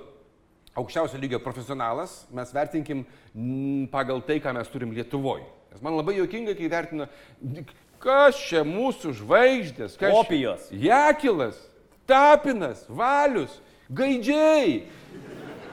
aukščiausio 0.75 1.21
lygio 1.21 1.39
profesionalas, 1.39 2.25
mes 2.35 2.51
vertinkim 2.53 3.05
pagal 3.93 4.19
tai, 4.27 4.41
ką 4.43 4.51
mes 4.57 4.73
turim 4.73 4.91
Lietuvoje. 4.97 5.47
Nes 5.71 5.83
man 5.83 5.95
labai 5.95 6.17
jokinga, 6.19 6.57
kai 6.59 6.67
vertina, 6.71 7.07
kas 7.99 8.35
čia 8.47 8.63
mūsų 8.67 9.13
žvaigždės, 9.21 9.97
kas 9.97 10.11
čia- 10.11 10.19
Opijos. 10.19 10.67
Jekilas, 10.71 11.57
Tapinas, 12.07 12.85
Valius, 12.89 13.59
Gaidžiai. 13.91 14.83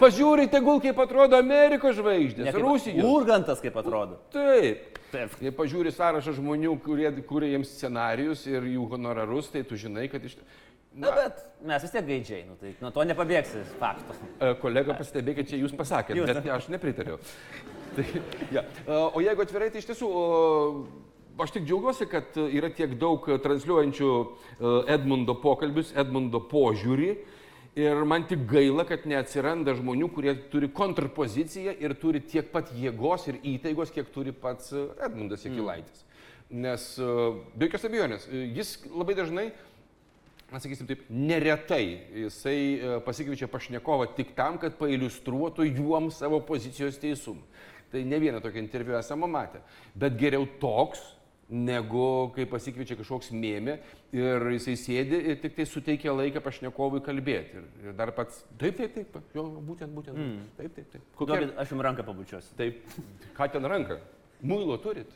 Pažiūrite, 0.02 0.58
gul 0.64 0.80
kaip 0.82 0.98
atrodo 0.98 1.36
Amerikos 1.38 1.94
žvaigždės, 1.96 2.44
Ne 2.48 2.52
kaip- 2.52 2.64
Rusijos. 2.64 3.04
Urgantas 3.06 3.60
kaip 3.62 3.76
atrodo. 3.76 4.18
Taip. 4.34 4.98
Taip. 5.12 5.30
Jei 5.40 5.52
pažiūri 5.52 5.92
sąrašą 5.92 6.32
žmonių, 6.38 6.72
kurie 6.82 7.10
kūrė 7.28 7.50
jiems 7.52 7.68
scenarius 7.76 8.46
ir 8.48 8.62
jų 8.62 8.88
honorarus, 8.90 9.50
tai 9.52 9.62
tu 9.62 9.76
žinai, 9.76 10.08
kad 10.10 10.24
iš... 10.24 10.36
Na, 10.94 11.10
bet 11.12 11.38
mes 11.64 11.82
vis 11.82 11.90
tiek 11.92 12.04
gaidžiai, 12.04 12.42
nu, 12.48 12.56
tai 12.60 12.74
nuo 12.80 12.90
to 12.92 13.04
nepabėgsi 13.08 13.62
faktų. 13.78 14.16
E, 14.40 14.54
Kolega 14.60 14.92
pastebė, 14.96 15.36
kad 15.38 15.48
čia 15.48 15.56
jūs 15.60 15.72
pasakėte, 15.76 16.26
bet 16.26 16.48
aš 16.52 16.68
nepritariu. 16.68 17.18
Tai, 17.96 18.04
ja. 18.52 18.62
E, 18.86 18.92
O 19.14 19.20
jeigu 19.20 19.44
atvirai, 19.44 19.70
tai 19.70 19.80
iš 19.84 19.88
tiesų, 19.90 20.08
o, 20.08 20.86
aš 21.40 21.54
tik 21.56 21.66
džiaugiuosi, 21.68 22.08
kad 22.10 22.36
yra 22.42 22.70
tiek 22.74 22.96
daug 23.00 23.24
transliuojančių 23.44 24.10
e, 24.12 24.26
Edmundo 24.94 25.36
pokalbius, 25.40 25.94
Edmundo 25.96 26.42
požiūrį. 26.50 27.14
Ir 27.80 28.02
man 28.04 28.26
tik 28.28 28.44
gaila, 28.50 28.84
kad 28.84 29.06
neatsiranda 29.08 29.72
žmonių, 29.78 30.10
kurie 30.12 30.34
turi 30.52 30.68
kontrpoziciją 30.68 31.72
ir 31.80 31.94
turi 31.96 32.20
tiek 32.20 32.50
pat 32.52 32.68
jėgos 32.76 33.30
ir 33.32 33.38
įtaigos, 33.54 33.94
kiek 33.94 34.10
turi 34.12 34.34
pats 34.36 34.74
e, 34.76 34.86
Edmundas 35.06 35.46
Jekilaitis. 35.48 36.04
Nes 36.52 36.88
e, 37.00 37.12
be 37.56 37.68
jokios 37.68 37.88
abejonės, 37.88 38.28
e, 38.28 38.46
jis 38.58 38.76
labai 38.92 39.16
dažnai 39.16 39.50
na, 40.52 40.60
sakysim 40.60 40.86
taip, 40.88 41.06
neretai 41.08 41.84
jisai 42.26 42.58
e, 42.76 42.96
pasikviečia 43.06 43.48
pašnekovą 43.48 44.10
tik 44.18 44.34
tam, 44.36 44.58
kad 44.60 44.76
pailiustruotų 44.76 45.64
juom 45.70 46.10
savo 46.12 46.42
pozicijos 46.44 47.00
teisumą. 47.00 47.40
Tai 47.92 48.02
ne 48.08 48.18
vieną 48.20 48.40
tokį 48.44 48.60
interviu 48.60 48.96
esame 48.98 49.28
matę. 49.28 49.62
Bet 49.96 50.16
geriau 50.20 50.44
toks, 50.60 51.00
negu 51.50 52.30
kai 52.36 52.46
pasikviečia 52.48 52.96
kažkoks 52.96 53.32
mėmė 53.34 53.76
ir 54.16 54.46
jisai 54.54 54.76
sėdi 54.80 55.18
ir 55.32 55.40
tik 55.42 55.56
tai 55.58 55.66
suteikia 55.68 56.14
laiką 56.14 56.40
pašnekovui 56.44 57.02
kalbėti. 57.04 57.60
Ir, 57.60 57.68
ir 57.88 57.98
dar 57.98 58.14
pats, 58.16 58.44
taip, 58.60 58.78
taip, 58.78 58.94
taip, 58.96 59.18
jo, 59.36 59.44
būtent, 59.60 59.92
būtent. 59.92 60.16
Mm. 60.16 60.48
Taip, 60.56 60.72
taip, 60.78 60.88
taip. 60.94 61.04
Kokia, 61.18 61.34
Duokit, 61.34 61.54
aš 61.60 61.74
jums 61.74 61.86
ranką 61.88 62.06
pabučiuosiu. 62.08 62.56
taip, 62.56 62.80
ką 63.36 63.50
ten 63.52 63.68
ranka? 63.68 64.00
Muilo 64.42 64.78
turit? 64.82 65.12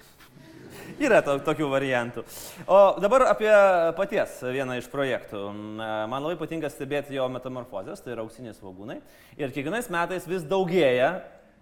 Yra 1.03 1.23
to, 1.25 1.37
tokių 1.45 1.67
variantų. 1.71 2.23
O 2.71 2.79
dabar 3.03 3.27
apie 3.31 3.51
paties 3.99 4.39
vieną 4.45 4.77
iš 4.81 4.91
projektų. 4.93 5.41
Man 5.81 6.21
labai 6.21 6.37
patinka 6.41 6.71
stebėti 6.73 7.17
jo 7.17 7.27
metamorfozės, 7.33 8.03
tai 8.05 8.15
yra 8.15 8.25
auksiniai 8.27 8.55
svagūnai. 8.57 9.01
Ir 9.41 9.55
kiekvienais 9.55 9.89
metais 9.93 10.29
vis 10.29 10.45
daugėja, 10.47 11.11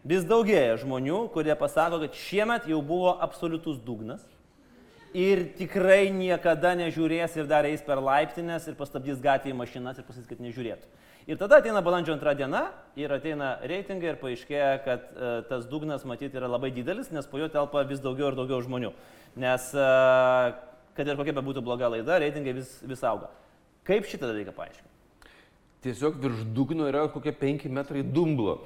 vis 0.07 0.27
daugėja 0.29 0.77
žmonių, 0.83 1.25
kurie 1.35 1.55
pasako, 1.59 2.03
kad 2.05 2.19
šiemet 2.19 2.69
jau 2.71 2.83
buvo 2.85 3.15
absoliutus 3.25 3.81
dugnas. 3.85 4.25
Ir 5.15 5.45
tikrai 5.55 6.09
niekada 6.11 6.73
nežiūrės 6.75 7.37
ir 7.39 7.47
dar 7.47 7.69
eis 7.69 7.83
per 7.87 8.01
laiptinės 8.03 8.65
ir 8.67 8.75
pastabdys 8.75 9.21
gatvėje 9.23 9.55
mašinas 9.55 10.01
ir 10.01 10.07
pasakys, 10.09 10.27
kad 10.27 10.41
nežiūrėtų. 10.43 10.89
Ir 11.31 11.39
tada 11.39 11.61
ateina 11.63 11.81
balandžio 11.87 12.17
antrą 12.17 12.35
dieną 12.37 12.65
ir 12.99 13.15
ateina 13.15 13.55
reitingai 13.63 14.11
ir 14.11 14.19
paaiškėja, 14.21 14.73
kad 14.85 15.07
e, 15.15 15.31
tas 15.49 15.69
dugnas 15.71 16.03
matyti 16.05 16.37
yra 16.37 16.51
labai 16.51 16.73
didelis, 16.75 17.13
nes 17.15 17.31
po 17.31 17.39
jo 17.39 17.47
telpa 17.49 17.85
vis 17.87 18.03
daugiau 18.03 18.33
ir 18.33 18.37
daugiau 18.37 18.59
žmonių. 18.67 18.91
Nes 19.39 19.71
e, 19.71 19.87
kad 20.99 21.09
ir 21.09 21.23
kokia 21.23 21.37
bebūtų 21.39 21.63
bloga 21.65 21.95
laida, 21.95 22.19
reitingai 22.21 22.59
vis, 22.59 22.75
vis 22.83 23.07
auga. 23.07 23.31
Kaip 23.87 24.11
šitą 24.11 24.29
dalyką 24.33 24.53
paaiškinti? 24.59 25.33
Tiesiog 25.87 26.19
virš 26.27 26.43
dugno 26.57 26.91
yra 26.91 27.07
kokie 27.13 27.33
5 27.39 27.71
metrai 27.71 28.03
dumblo. 28.03 28.59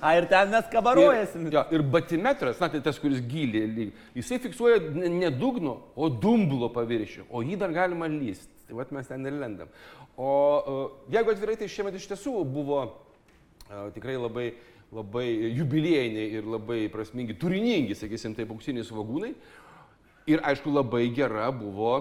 A, 0.00 0.12
ir 0.14 0.28
ten 0.30 0.50
mes 0.52 0.68
kabaruojasi. 0.70 1.40
Ir, 1.48 1.54
jo, 1.56 1.64
ir 1.74 1.82
batimetras, 1.82 2.60
na 2.62 2.68
tai 2.70 2.80
tas, 2.84 2.98
kuris 3.02 3.20
lyg, 3.20 3.92
jisai 4.14 4.38
fiksuoja 4.38 4.78
ne 4.94 5.30
dugno, 5.30 5.78
o 5.96 6.08
dumblo 6.08 6.70
paviršių, 6.74 7.26
o 7.30 7.42
jį 7.42 7.58
dar 7.58 7.74
galima 7.74 8.06
lysti. 8.06 8.52
Tai 8.68 8.76
vat 8.76 8.90
mes 8.92 9.06
ten 9.08 9.26
ir 9.26 9.32
lendam. 9.32 9.68
O 10.16 10.30
e, 10.60 11.14
jeigu 11.14 11.32
atvirai, 11.32 11.56
tai 11.56 11.70
šiemet 11.72 11.96
iš 11.96 12.06
tiesų 12.10 12.44
buvo 12.44 12.82
e, 12.84 13.88
tikrai 13.96 14.18
labai, 14.20 14.50
labai 14.92 15.26
jubiliejiniai 15.56 16.36
ir 16.36 16.46
labai 16.46 16.82
prasmingi, 16.92 17.36
turiningi, 17.40 17.96
sakysim, 17.98 18.36
taip, 18.36 18.52
auksiniai 18.52 18.86
svagūnai. 18.86 19.32
Ir 20.28 20.44
aišku, 20.44 20.70
labai 20.74 21.06
gera 21.16 21.48
buvo 21.54 21.96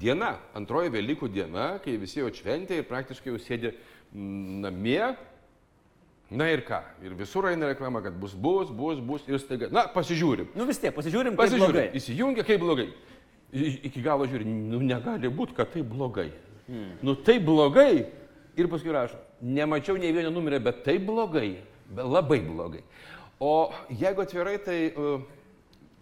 diena, 0.00 0.38
antroji 0.56 0.92
Velykų 0.92 1.28
diena, 1.32 1.74
kai 1.84 1.98
visi 2.00 2.20
jau 2.20 2.30
šventė 2.32 2.80
ir 2.80 2.88
praktiškai 2.88 3.32
jau 3.32 3.40
sėdė 3.40 3.74
namie. 4.12 5.12
Na 6.30 6.46
ir 6.50 6.60
ką? 6.62 6.78
Ir 7.02 7.14
visur 7.18 7.48
eina 7.50 7.66
reklama, 7.72 8.02
kad 8.04 8.14
bus, 8.14 8.34
bus, 8.38 8.68
bus, 8.70 9.00
bus 9.02 9.24
ir 9.28 9.38
staiga. 9.42 9.66
Na, 9.74 9.88
pasižiūrim. 9.90 10.52
Nu 10.54 10.64
vis 10.68 10.78
tiek, 10.78 10.94
pasižiūrim, 10.94 11.34
kaip 11.34 11.40
Pasižiūrim. 11.42 11.72
blogai. 11.74 11.90
Įsijungia, 11.98 12.44
kaip 12.46 12.60
blogai. 12.62 12.88
I- 13.52 13.80
Iki 13.88 14.02
galo 14.04 14.26
žiūri, 14.30 14.46
nu 14.46 14.78
negali 14.78 15.26
būti, 15.28 15.56
kad 15.56 15.72
tai 15.72 15.82
blogai. 15.82 16.28
Hmm. 16.68 16.92
Nu 17.02 17.16
tai 17.16 17.40
blogai. 17.42 18.06
Ir 18.56 18.68
paskui 18.68 18.92
rašo, 18.94 19.16
nemačiau 19.42 19.96
nei 19.98 20.12
vieno 20.12 20.30
numerio, 20.30 20.60
bet 20.60 20.84
tai 20.84 20.98
blogai. 20.98 21.56
Be, 21.90 22.02
labai 22.02 22.38
blogai. 22.46 22.82
O 23.40 23.72
jeigu 23.90 24.22
atvirai, 24.22 24.58
tai 24.62 24.92
uh, 24.94 25.20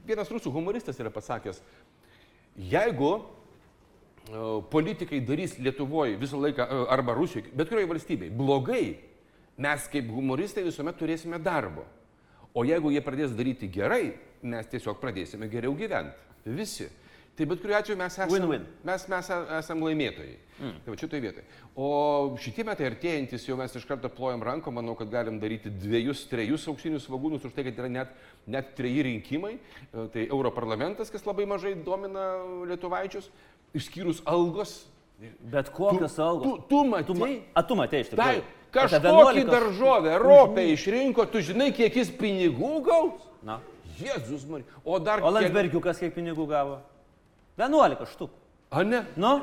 vienas 0.04 0.28
rusų 0.28 0.52
humoristas 0.52 0.98
yra 1.00 1.08
pasakęs, 1.08 1.62
jeigu 2.58 3.12
uh, 3.14 4.60
politikai 4.70 5.20
darys 5.24 5.56
Lietuvoje 5.58 6.18
visą 6.20 6.36
laiką, 6.40 6.66
uh, 6.68 6.86
arba 6.92 7.14
Rusijoje, 7.16 7.48
bet 7.54 7.68
kurioje 7.70 7.88
valstybėje, 7.92 8.32
blogai, 8.36 8.98
mes 9.58 9.88
kaip 9.92 10.08
humoristai 10.14 10.64
visuomet 10.66 10.96
turėsime 11.00 11.40
darbo. 11.42 11.84
O 12.54 12.64
jeigu 12.66 12.90
jie 12.94 13.02
pradės 13.04 13.34
daryti 13.36 13.68
gerai, 13.70 14.14
mes 14.42 14.66
tiesiog 14.70 14.98
pradėsime 15.02 15.48
geriau 15.50 15.74
gyventi. 15.78 16.16
Visi. 16.46 16.88
Tai 17.38 17.46
bet 17.46 17.60
kuriuo 17.62 17.76
atveju 17.78 17.94
mes 18.00 18.14
esame, 18.16 18.32
Win-win. 18.34 18.62
mes, 18.82 19.02
mes 19.12 19.28
esame 19.60 19.84
laimėtojai. 19.86 20.32
Mm. 20.58 20.72
Tai 20.82 20.90
va 20.90 20.96
šitoje 20.98 21.20
vietoje. 21.22 21.44
O 21.78 21.90
šitie 22.42 22.64
metai 22.66 22.88
artėjantis, 22.88 23.44
jau 23.46 23.54
mes 23.60 23.76
iš 23.78 23.84
karto 23.86 24.10
plojam 24.10 24.42
ranką, 24.42 24.72
manau, 24.74 24.96
kad 24.98 25.06
galim 25.12 25.38
daryti 25.38 25.70
dviejus, 25.70 26.24
trejus 26.26 26.64
auksinius 26.72 27.06
svagūnus 27.06 27.46
už 27.46 27.54
tai, 27.54 27.62
kad 27.68 27.78
yra 27.78 27.90
net, 27.94 28.10
net 28.50 28.72
treji 28.74 29.04
rinkimai. 29.06 29.52
E, 29.54 30.08
Tai 30.16 30.24
Europarlamentas, 30.26 31.12
kas 31.14 31.22
labai 31.30 31.46
mažai 31.46 31.76
domina 31.86 32.24
lietuvaičius, 32.66 33.30
išskyrus 33.78 34.24
algos. 34.26 34.80
Bet 35.46 35.70
kokios 35.74 36.14
Tu, 36.18 36.22
algos? 36.22 36.58
tu 36.66 36.74
Tu, 36.74 36.84
matai. 36.90 37.14
ma- 37.22 37.30
a, 37.54 37.62
tu 37.62 37.74
matei 37.78 38.00
iš 38.02 38.10
Tai 38.10 38.18
tikrųjų. 38.18 38.42
Kažkokį 38.78 39.44
daržovę, 39.48 40.18
ropę 40.22 40.64
išrinko, 40.74 41.26
tu 41.32 41.42
žinai, 41.44 41.70
kiek 41.76 41.96
jis 42.00 42.12
pinigų 42.14 42.78
gaus? 42.86 43.24
Na. 43.42 43.60
Jėzus 43.98 44.44
man. 44.46 44.62
O 44.86 44.98
dar... 45.02 45.22
O 45.26 45.32
Landsbergiukas 45.34 45.98
kiek 45.98 46.14
pinigų 46.14 46.46
gavo? 46.50 46.78
11 47.58 48.06
štuk. 48.12 48.30
A 48.70 48.84
ne? 48.86 49.02
Nu, 49.18 49.40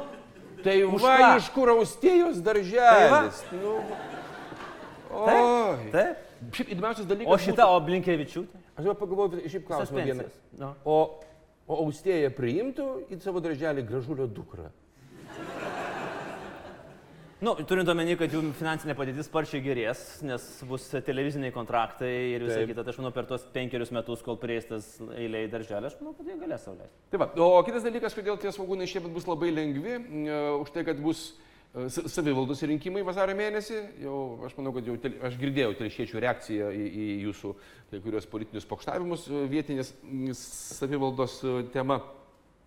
Tai 0.66 0.84
Už 0.84 1.02
va 1.04 1.16
ką? 1.20 1.28
iš 1.38 1.48
kur 1.54 1.70
austėjos 1.76 2.40
darželis. 2.42 3.42
Nu, 3.54 3.76
taip. 5.14 5.42
oi. 5.44 5.90
taip. 5.94 6.24
Šiaip 6.56 6.72
įdomiausias 6.74 7.08
dalykas. 7.10 7.30
O 7.30 7.38
šita, 7.42 7.68
o 7.70 7.78
Blinkevičiūtė? 7.86 8.62
Būtų, 8.62 8.82
aš 8.82 8.88
jau 8.90 8.96
pagalvojau, 9.00 9.44
šiaip 9.52 9.68
klausimą 9.68 10.06
vieną. 10.10 10.26
Nu. 10.60 10.72
O, 10.86 10.98
o 11.70 11.78
austėja 11.86 12.32
priimtų 12.34 12.88
į 13.14 13.20
savo 13.24 13.42
darželį 13.46 13.86
gražulio 13.88 14.28
dukrą. 14.30 14.72
Nu, 17.44 17.52
turint 17.68 17.90
omeny, 17.92 18.14
kad 18.16 18.32
jų 18.32 18.40
finansinė 18.56 18.94
padėtis 18.96 19.28
sparčiai 19.28 19.60
gerės, 19.60 20.02
nes 20.24 20.44
bus 20.70 20.86
televiziniai 21.04 21.52
kontraktai 21.52 22.12
ir 22.32 22.46
visą 22.46 22.62
Taip. 22.62 22.70
kitą, 22.70 22.86
tai 22.88 22.94
aš 22.94 23.00
manau, 23.02 23.12
per 23.18 23.28
tos 23.28 23.44
penkerius 23.52 23.92
metus, 23.92 24.22
kol 24.24 24.38
prieis 24.40 24.70
tas 24.70 24.88
eilė 25.20 25.42
į 25.44 25.50
darželį, 25.52 25.90
aš 25.90 25.98
manau, 26.00 26.14
kad 26.16 26.30
jie 26.32 26.38
galės 26.40 26.64
sauliaisti. 26.64 26.96
Tai 27.12 27.20
va, 27.20 27.28
o 27.44 27.50
kitas 27.68 27.84
dalykas, 27.84 28.16
kodėl 28.16 28.40
tie 28.40 28.54
svagūnai 28.56 28.88
šiemet 28.88 29.12
bus 29.18 29.28
labai 29.28 29.52
lengvi, 29.52 29.98
e, 30.00 30.40
už 30.62 30.72
tai, 30.78 30.86
kad 30.88 31.04
bus 31.04 31.26
e, 31.34 31.90
sa- 31.98 32.06
savivaldos 32.16 32.64
rinkimai 32.72 33.04
vasario 33.04 33.36
mėnesį. 33.36 33.84
Jau, 34.06 34.16
aš 34.48 34.56
manau, 34.62 34.72
kad 34.80 34.88
jau 34.88 34.96
tel, 35.04 35.20
aš 35.28 35.36
girdėjau 35.44 35.76
telšiečių 35.84 36.24
reakciją 36.30 36.72
į, 36.72 36.88
į 36.88 37.12
jūsų 37.28 37.56
kai 37.92 38.04
kurios 38.08 38.32
politinius 38.32 38.72
pokštavimus 38.72 39.28
e, 39.28 39.44
vietinės 39.52 39.92
savivaldos 40.80 41.42
tema. 41.76 42.00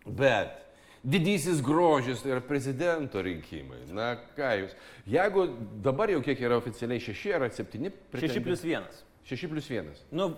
Bet 0.04 0.67
didysis 1.04 1.60
grožis 1.62 2.22
tai 2.22 2.32
yra 2.34 2.40
prezidento 2.44 3.22
rinkimai. 3.22 3.84
Na 3.94 4.14
ką 4.36 4.52
jūs. 4.62 4.74
Jeigu 5.08 5.46
dabar 5.84 6.10
jau 6.12 6.20
kiek 6.24 6.40
yra 6.42 6.58
oficialiai 6.60 7.00
šeši 7.00 7.34
ar 7.38 7.46
septyni? 7.54 7.92
6 8.14 8.40
plus 8.44 8.64
1. 8.64 8.88
6 9.28 9.48
plus 9.52 9.68
1. 9.70 9.92
Nu, 10.12 10.30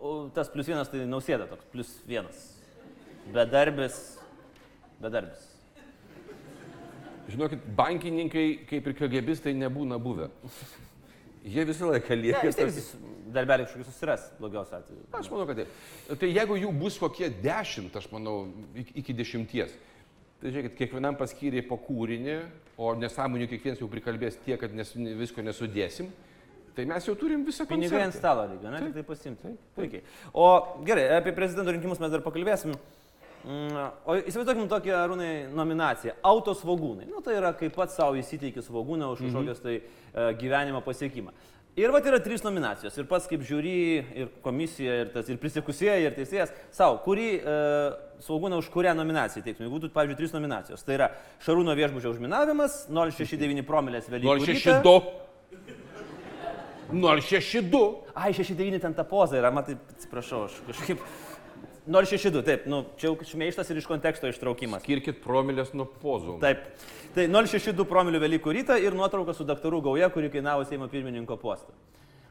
o 0.00 0.28
tas 0.34 0.48
plus 0.52 0.68
1 0.68 0.90
tai 0.90 1.04
nausėda 1.06 1.48
toks, 1.50 1.64
plus 1.72 1.92
1. 2.08 2.26
bedarbis. 3.34 4.16
Bedarbis. 5.00 5.44
Žinokit, 7.28 7.60
bankininkai, 7.76 8.46
kaip 8.70 8.86
ir 8.88 8.94
KGBistai, 8.96 9.52
nebūna 9.52 9.98
buvę. 10.00 10.30
Jie 11.44 11.64
visą 11.68 11.90
laiką 11.92 12.16
lieka. 12.16 12.40
vis 12.46 12.56
tiek 12.56 12.66
tokie- 12.66 12.80
jis 12.80 12.88
darbelį 13.32 13.66
kažkokį 13.68 13.84
susiras, 13.84 14.24
blogiausiu 14.40 14.76
atveju. 14.78 15.02
Aš 15.12 15.28
manau, 15.30 15.46
kad 15.46 15.56
taip. 15.60 15.68
Tai 16.18 16.28
jeigu 16.32 16.56
jų 16.56 16.72
bus 16.80 16.96
kokie 16.98 17.28
dešimt, 17.28 17.94
aš 17.96 18.08
manau, 18.12 18.48
iki 18.74 19.12
dešimties. 19.12 19.70
Tai 20.38 20.52
žiūrėkit, 20.54 20.76
kiekvienam 20.78 21.16
paskyrė 21.18 21.64
po 21.66 21.76
kūrinį, 21.82 22.34
o 22.78 22.92
nesąmonių 22.94 23.48
kiekvienas 23.50 23.80
jau 23.82 23.88
prikalbės 23.90 24.36
tiek, 24.44 24.58
kad 24.60 24.74
nes, 24.76 24.92
visko 25.18 25.42
nesudėsim. 25.42 26.12
Tai 26.76 26.84
mes 26.86 27.08
jau 27.08 27.16
turim 27.18 27.42
visą 27.42 27.66
Pinigai 27.66 28.04
ant 28.04 28.14
koncertą. 28.14 28.20
stalo 28.20 28.44
reikia, 28.52 28.70
ne? 28.70 28.84
Tik 28.86 28.94
tai 29.00 29.02
pasimti. 29.08 29.50
Puikiai. 29.74 30.04
O 30.30 30.44
gerai, 30.86 31.08
apie 31.16 31.32
prezidento 31.34 31.74
rinkimus 31.74 31.98
mes 31.98 32.12
dar 32.14 32.22
pakalbėsim. 32.22 32.76
Mm, 33.48 33.74
O 34.06 34.14
įsivaizduokim 34.18 34.68
tokią, 34.70 34.94
Arūnai, 34.98 35.32
nominaciją. 35.58 36.14
Autosvogūnai. 36.26 37.08
Nu, 37.10 37.18
tai 37.24 37.34
yra 37.38 37.50
kaip 37.58 37.74
pats 37.74 37.98
savo 37.98 38.14
įsiteikį 38.18 38.62
svogūną 38.66 39.10
už 39.14 39.24
kažkokios 39.26 39.62
tai 39.62 39.74
e, 39.78 39.82
gyvenimo 40.38 40.84
pasiekimą. 40.86 41.34
Ir 41.78 41.92
va, 41.94 42.00
yra 42.02 42.18
trys 42.22 42.42
nominacijos. 42.42 42.96
Ir 42.98 43.06
pats 43.06 43.28
kaip 43.30 43.44
žiūri, 43.46 43.74
ir 44.18 44.30
komisija, 44.42 44.96
ir, 45.04 45.12
tas, 45.14 45.28
ir 45.30 45.38
prisikusieji, 45.38 46.08
ir 46.08 46.16
teisėjas. 46.16 46.50
Savo, 46.74 46.98
kurį 47.04 47.28
e, 47.38 47.54
svogūną 48.24 48.58
už 48.58 48.70
kurią 48.74 48.96
nominaciją 48.98 49.44
teiktum? 49.44 49.66
Jeigu 49.66 49.76
būtų, 49.76 49.92
pavyzdžiui, 49.94 50.18
trys 50.18 50.34
nominacijos. 50.34 50.82
Tai 50.86 50.96
yra 50.96 51.08
Šarūno 51.46 51.76
viešbučio 51.78 52.10
užminavimas, 52.16 52.80
069 52.90 53.62
promilės 53.68 54.10
vėliau. 54.10 54.40
062. 54.42 54.96
062. 56.90 57.84
Ai, 58.16 58.32
69 58.34 58.82
ten 58.82 58.98
ta 58.98 59.06
poza 59.06 59.38
yra, 59.38 59.54
matai, 59.54 59.78
atsiprašau, 59.94 60.46
aš 60.48 60.58
kažkaip. 60.72 61.02
062, 61.88 62.42
taip, 62.44 62.66
nu, 62.68 62.82
čia 63.00 63.08
jau 63.08 63.16
šmeištas 63.24 63.70
ir 63.72 63.78
iš 63.80 63.86
konteksto 63.88 64.28
ištraukimas. 64.28 64.82
Skirkit 64.84 65.22
promilės 65.24 65.70
nuo 65.72 65.86
pozų. 66.02 66.36
Taip. 66.42 66.66
Tai 67.16 67.24
062 67.32 67.86
promilių 67.88 68.20
Velykų 68.20 68.52
rytą 68.58 68.76
ir 68.82 68.92
nuotrauka 68.94 69.32
su 69.34 69.46
daktarų 69.48 69.80
gauja, 69.88 70.10
kuri 70.12 70.28
kainavo 70.30 70.66
Seimo 70.68 70.88
pirmininko 70.92 71.38
postą. 71.40 71.72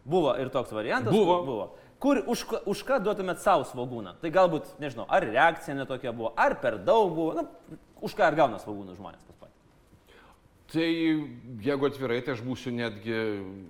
Buvo 0.08 0.36
ir 0.40 0.52
toks 0.54 0.72
variantas. 0.72 1.12
Buvo. 1.12 1.40
kur- 1.42 1.46
buvo. 1.50 1.68
Kur, 1.98 2.20
už, 2.30 2.44
už 2.70 2.84
ką 2.86 3.00
duotumėt 3.02 3.40
savo 3.42 3.64
svogūną? 3.66 4.12
Tai 4.22 4.30
galbūt, 4.30 4.68
nežinau, 4.80 5.08
ar 5.10 5.24
reakcija 5.26 5.74
netokia 5.74 6.12
buvo, 6.14 6.30
ar 6.38 6.54
per 6.62 6.78
daug 6.78 7.10
buvo, 7.16 7.34
na, 7.34 7.48
už 8.06 8.14
ką 8.14 8.28
ar 8.28 8.36
gauna 8.38 8.60
svogūnų 8.62 8.94
žmonės 9.00 9.24
pas 9.26 9.40
patį. 9.42 10.14
Tai 10.70 10.86
jeigu 11.66 11.90
atvirai, 11.90 12.20
tai 12.22 12.36
aš 12.38 12.44
būsiu 12.46 12.70
netgi 12.78 13.18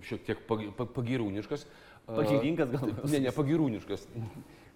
šiek 0.10 0.26
tiek 0.28 0.44
pagi- 0.50 0.74
pa- 0.76 0.90
pagirūniškas. 0.98 1.64
A, 2.08 2.18
Pagiringas 2.20 2.70
galbūt. 2.76 3.08
Ne, 3.16 3.20
ne 3.30 3.32
pagirūniškas. 3.32 4.04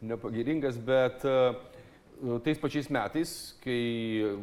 Nepagiringas, 0.01 0.77
bet 0.81 1.21
a, 1.29 1.53
tais 2.43 2.57
pačiais 2.57 2.87
metais, 2.89 3.31
kai 3.61 4.37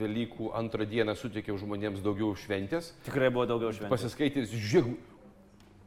Velykų 0.00 0.50
antrą 0.56 0.84
dieną 0.88 1.14
suteikiau 1.16 1.56
žmonėms 1.60 2.02
daugiau 2.04 2.34
šventės, 2.36 2.90
Tikrai 3.06 3.30
buvo 3.32 3.46
daugiau 3.48 3.72
šventų. 3.72 3.88
pasiskaitęs, 3.94 4.52
žiūrėk, 4.52 4.98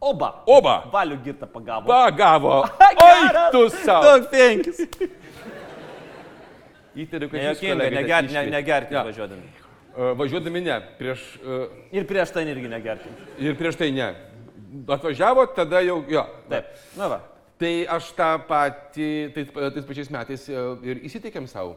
Oba. 0.03 0.31
oba, 0.51 0.73
Valių 0.91 1.15
girtą 1.23 1.47
pagavo. 1.47 1.87
pagavo. 1.87 2.55
Oi, 3.07 3.29
tu 3.53 3.61
savo. 3.71 4.03
Daug 4.03 4.25
penkis. 4.33 4.81
Įtariu, 7.03 7.29
kad 7.31 7.39
jūs 7.39 7.45
Nejokinga, 7.47 7.73
kolegai 7.73 8.01
neger, 8.03 8.27
ten 8.27 8.33
ne, 8.35 8.41
negerkite 8.53 8.93
Jo. 8.97 9.03
važiuodami. 9.07 9.47
A, 9.93 10.09
Važiuodami 10.17 10.61
ne, 10.65 10.75
prieš, 10.99 11.23
a, 11.41 11.61
Ir 11.95 12.05
prieš 12.09 12.33
tai 12.35 12.43
irgi 12.49 12.69
negerkite. 12.69 13.29
ir 13.41 13.55
prieš 13.57 13.77
tai 13.79 13.91
ne. 13.95 14.09
Atvažiavo, 14.89 15.45
tada 15.55 15.81
jau, 15.85 15.99
jo. 16.09 16.25
Taip. 16.49 16.65
Na 16.97 17.07
va. 17.13 17.19
Tai 17.61 17.71
aš 17.93 18.09
tą 18.17 18.29
patį, 18.47 19.09
tais, 19.35 19.51
tais 19.53 19.85
pačiais 19.85 20.09
metais 20.11 20.45
e, 20.49 20.61
ir 20.89 21.01
įsiteikėm 21.05 21.45
savo 21.47 21.75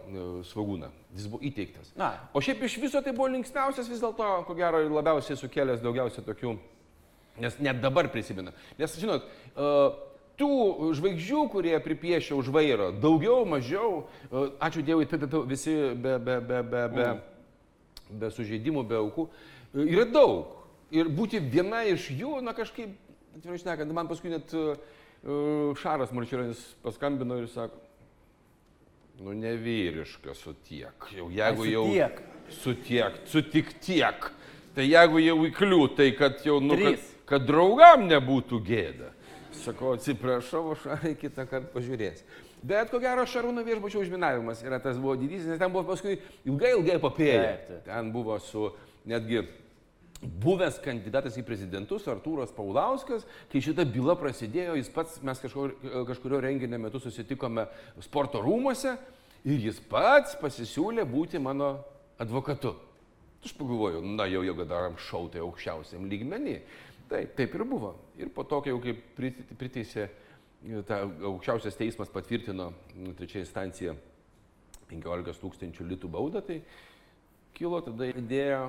svagūną. 0.49 0.89
Jis 1.15 1.29
buvo 1.29 1.45
įteiktas. 1.45 1.93
Na. 1.99 2.15
O 2.33 2.41
šiaip 2.45 2.65
iš 2.65 2.79
viso 2.81 3.03
tai 3.05 3.13
buvo 3.17 3.29
linksmiausias 3.35 3.91
vis 3.91 4.01
dėlto, 4.01 4.31
ko 4.49 4.57
gero, 4.57 4.81
ir 4.83 4.95
labiausiai 4.95 5.37
sukėlęs 5.37 5.85
daugiausiai 5.85 6.25
tokių, 6.25 6.55
nes 7.45 7.61
net 7.61 7.83
dabar 7.85 8.09
prisimenu. 8.13 8.57
Nes, 8.81 8.97
žinot, 9.03 9.29
e, 9.53 9.71
tų 10.41 10.51
žvaigždžių, 10.97 11.45
kurie 11.53 11.77
pripiešia 11.85 12.41
už 12.41 12.51
vairo, 12.57 12.91
daugiau, 13.05 13.45
mažiau, 13.49 14.07
e, 14.31 14.49
ačiū 14.65 14.85
Dievui, 14.85 15.09
visi 15.53 15.77
be, 15.93 16.17
be, 16.17 16.41
be, 16.41 16.65
be, 16.73 16.85
be, 16.97 17.09
be 18.25 18.33
sužeidimų, 18.33 18.89
be 18.89 19.01
aukų, 19.05 19.29
e, 19.29 19.91
yra 19.93 20.09
daug. 20.09 20.55
Ir 20.95 21.13
būti 21.13 21.43
viena 21.43 21.85
iš 21.85 22.09
jų, 22.15 22.39
na 22.47 22.57
kažkaip, 22.57 22.97
atvirai 23.37 23.61
šnekant, 23.61 23.93
man 23.93 24.07
paskui 24.09 24.31
net 24.33 24.53
uh, 24.55 24.77
Šaras 25.81 26.13
Marčiulis 26.15 26.61
paskambino 26.85 27.39
ir 27.41 27.49
sako, 27.51 27.81
nu 29.19 29.35
nevyriška 29.35 30.35
su 30.35 30.55
tiek. 30.69 31.09
Jau 31.17 31.31
jeigu 31.35 31.67
jau... 31.67 31.85
tiek. 31.91 32.21
Su 32.51 32.75
tiek, 32.79 33.13
su 33.27 33.43
tik 33.43 33.73
tiek. 33.83 34.31
Tai 34.77 34.85
jeigu 34.87 35.19
jau 35.25 35.37
įkliū, 35.49 35.81
tai 35.97 36.13
kad 36.15 36.45
jau, 36.47 36.61
nu, 36.63 36.77
kad, 36.79 37.07
kad 37.27 37.47
draugam 37.49 38.07
nebūtų 38.07 38.61
gėda. 38.63 39.11
Sakau, 39.57 39.97
atsiprašau, 39.97 40.77
Šarai 40.83 41.15
kitą 41.19 41.47
kartą 41.49 41.73
pažiūrės. 41.75 42.23
Bet 42.67 42.93
ko 42.93 43.01
gero 43.03 43.25
Šarūno 43.27 43.65
viešbučio 43.67 44.05
užminavimas 44.05 44.63
yra 44.63 44.79
tas 44.83 44.99
buvo 45.01 45.17
didysis, 45.19 45.49
nes 45.49 45.59
ten 45.59 45.73
buvo 45.73 45.87
paskui 45.91 46.21
ilgai, 46.47 46.77
ilgai 46.77 47.01
papėję. 47.03 47.81
Ten 47.89 48.13
buvo 48.15 48.39
su 48.43 48.69
netgi 49.09 49.43
buvęs 50.23 50.79
kandidatas 50.85 51.37
į 51.37 51.45
prezidentus 51.47 52.07
Artūras 52.09 52.53
Paulauskas, 52.57 53.27
kai 53.53 53.61
šita 53.65 53.85
byla 53.89 54.17
prasidėjo, 54.19 54.77
jis 54.79 54.91
pats, 54.93 55.19
mes 55.25 55.41
kažkur, 55.43 55.75
kažkurio 56.09 56.41
renginio 56.45 56.81
metu 56.81 57.01
susitikome 57.03 57.67
sporto 58.05 58.41
rūmose 58.45 58.97
ir 59.47 59.69
jis 59.69 59.81
pats 59.91 60.37
pasisiūlė 60.41 61.05
būti 61.09 61.41
mano 61.43 61.77
advokatu. 62.23 62.75
Aš 63.45 63.53
pagalvojau, 63.59 64.01
na 64.03 64.27
jau 64.31 64.43
jau 64.43 64.57
darom 64.65 64.97
šau 64.99 65.27
tai 65.31 65.43
aukščiausiam 65.45 66.09
lygmenį. 66.11 66.57
Taip, 67.07 67.37
taip 67.39 67.53
ir 67.55 67.63
buvo. 67.69 67.93
Ir 68.19 68.33
po 68.35 68.43
to, 68.49 68.59
kai 68.65 68.73
jau 68.73 68.81
kaip 68.83 69.05
prite- 69.15 69.45
priteisė, 69.55 70.09
ta 70.89 71.05
aukščiausias 71.05 71.79
teismas 71.79 72.11
patvirtino 72.11 72.73
nu, 72.97 73.13
trečia 73.15 73.45
instancija 73.45 73.95
15 74.91 75.39
tūkstančių 75.43 75.87
litų 75.93 76.11
baudą, 76.11 76.43
tai 76.43 76.63
kilo 77.55 77.79
tada 77.85 78.09
idėja 78.11 78.65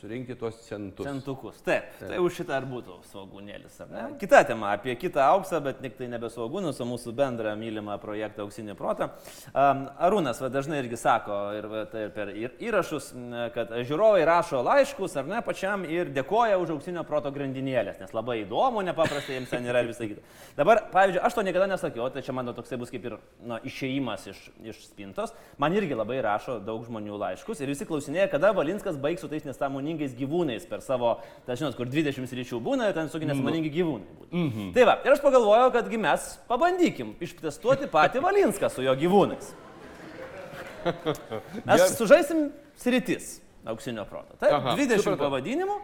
surinkti 0.00 0.34
tuos 0.38 0.56
centus. 0.64 1.06
Centukus. 1.06 1.60
Taip, 1.64 1.90
tai 2.00 2.18
už 2.22 2.40
šitą 2.40 2.56
ar 2.56 2.66
būtų 2.68 2.96
svogūnėlis, 3.10 3.76
ar 3.84 3.90
ne? 3.92 4.04
Kita 4.20 4.42
tema, 4.48 4.72
apie 4.76 4.94
kitą 4.98 5.22
auksą, 5.34 5.60
bet 5.64 5.80
tik 5.84 5.98
tai 5.98 6.08
nebe 6.10 6.30
svogūnus, 6.32 6.80
o 6.80 6.86
mūsų 6.88 7.12
bendrą 7.16 7.52
mylimą 7.60 7.98
projektą 8.02 8.46
Auksinį 8.46 8.76
protą. 8.78 9.10
Um, 9.52 9.84
Arūnas 10.00 10.40
va, 10.40 10.48
dažnai 10.52 10.80
irgi 10.80 10.98
sako 11.00 11.38
ir, 11.58 11.68
va, 11.70 11.84
tai 11.90 12.06
ir 12.06 12.14
per 12.14 12.32
įrašus, 12.32 13.10
kad 13.54 13.74
žiūrovai 13.76 14.24
rašo 14.28 14.62
laiškus, 14.64 15.18
ar 15.20 15.28
ne, 15.28 15.42
pačiam 15.44 15.84
ir 15.84 16.12
dėkoja 16.16 16.56
už 16.62 16.74
Auksinio 16.78 17.04
proto 17.08 17.32
grandinėlės, 17.34 18.00
nes 18.00 18.16
labai 18.16 18.40
įdomu, 18.46 18.84
nepaprastai 18.88 19.36
jiems 19.36 19.52
ten 19.52 19.68
yra 19.68 19.84
ir 19.84 19.92
visą 19.92 20.08
kitą. 20.08 20.24
Dabar, 20.56 20.86
pavyzdžiui, 20.94 21.22
aš 21.28 21.36
to 21.36 21.46
niekada 21.46 21.68
nesakiau, 21.70 22.08
tai 22.14 22.24
čia 22.24 22.34
mano 22.36 22.56
toksai 22.56 22.80
bus 22.80 22.92
kaip 22.92 23.04
ir 23.10 23.18
nu, 23.44 23.60
išėjimas 23.68 24.26
iš, 24.32 24.42
iš 24.72 24.82
spintos. 24.88 25.34
Man 25.60 25.76
irgi 25.76 25.98
labai 25.98 26.22
rašo 26.24 26.58
daug 26.64 26.82
žmonių 26.88 27.20
laiškus 27.20 27.60
ir 27.60 27.70
visi 27.74 27.86
klausinėja, 27.88 28.30
kada 28.32 28.54
Valinskas 28.56 28.98
baigs 29.00 29.22
su 29.24 29.28
tais 29.30 29.44
nesąmoningais 29.46 29.89
gyvūnais 29.98 30.68
per 30.68 30.80
savo, 30.80 31.18
tai 31.46 31.56
žinot, 31.56 31.76
kur 31.76 31.86
20 31.86 32.34
ryčių 32.38 32.60
būna, 32.60 32.92
ten 32.94 33.08
su 33.08 33.18
nesąmoningi 33.18 33.70
gyvūnai. 33.70 34.06
būna. 34.18 34.30
Mm 34.30 34.50
-hmm. 34.50 34.74
Tai 34.74 34.84
va, 34.84 34.98
ir 35.04 35.12
aš 35.12 35.20
pagalvojau, 35.20 35.72
kadgi 35.72 35.98
mes 35.98 36.38
pabandykim 36.48 37.14
ištestuoti 37.20 37.86
patį 37.86 38.20
Valinską 38.26 38.70
su 38.70 38.82
jo 38.82 38.94
gyvūnais. 38.94 39.54
Mes 41.66 41.96
sužaisim 41.96 42.52
sritis 42.76 43.40
auksinio 43.64 44.04
proto. 44.04 44.36
Taip, 44.40 44.52
Aha, 44.52 44.76
20 44.76 45.02
supratau. 45.02 45.28
pavadinimų. 45.28 45.76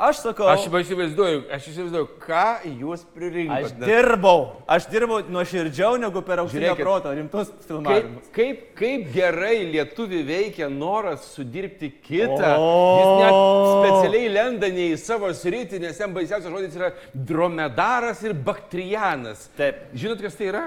Aš 0.00 0.22
sakau, 0.24 0.46
Aš 0.48 0.62
įsivaizduoju, 0.64 1.42
aš 1.52 1.66
įsivaizduoju, 1.68 2.06
ką 2.22 2.44
jūs 2.80 3.02
pririnkote. 3.12 3.66
Aš 3.66 3.74
dirbau, 3.84 4.38
aš 4.64 4.86
dirbau 4.88 5.18
nuoširdžiau 5.28 5.98
negu 6.00 6.22
per 6.24 6.40
Žiūrėkit, 6.40 6.80
proto 6.80 7.12
rimtus 7.12 7.50
Kaip, 7.50 7.66
filmavimus. 7.68 8.30
kaip, 8.32 8.62
kaip 8.78 9.10
gerai 9.12 9.58
lietuvi 9.68 10.22
veikia 10.24 10.70
noras 10.72 11.28
sudirbti 11.34 11.92
kitą. 12.00 12.54
O. 12.56 12.72
Jis 12.96 13.12
net 13.20 13.36
specialiai 13.76 14.32
lenda 14.32 14.72
ne 14.72 14.88
į 14.94 14.98
savo 15.04 15.28
sritį, 15.36 15.82
nes 15.84 16.00
jam 16.00 16.16
baisiausias 16.16 16.48
žodis 16.48 16.80
yra 16.80 16.94
dromedaras 17.12 18.24
ir 18.24 18.32
baktrianas. 18.32 19.50
Taip. 19.60 19.90
Žinot, 19.92 20.24
kas 20.24 20.40
tai 20.40 20.48
yra? 20.48 20.64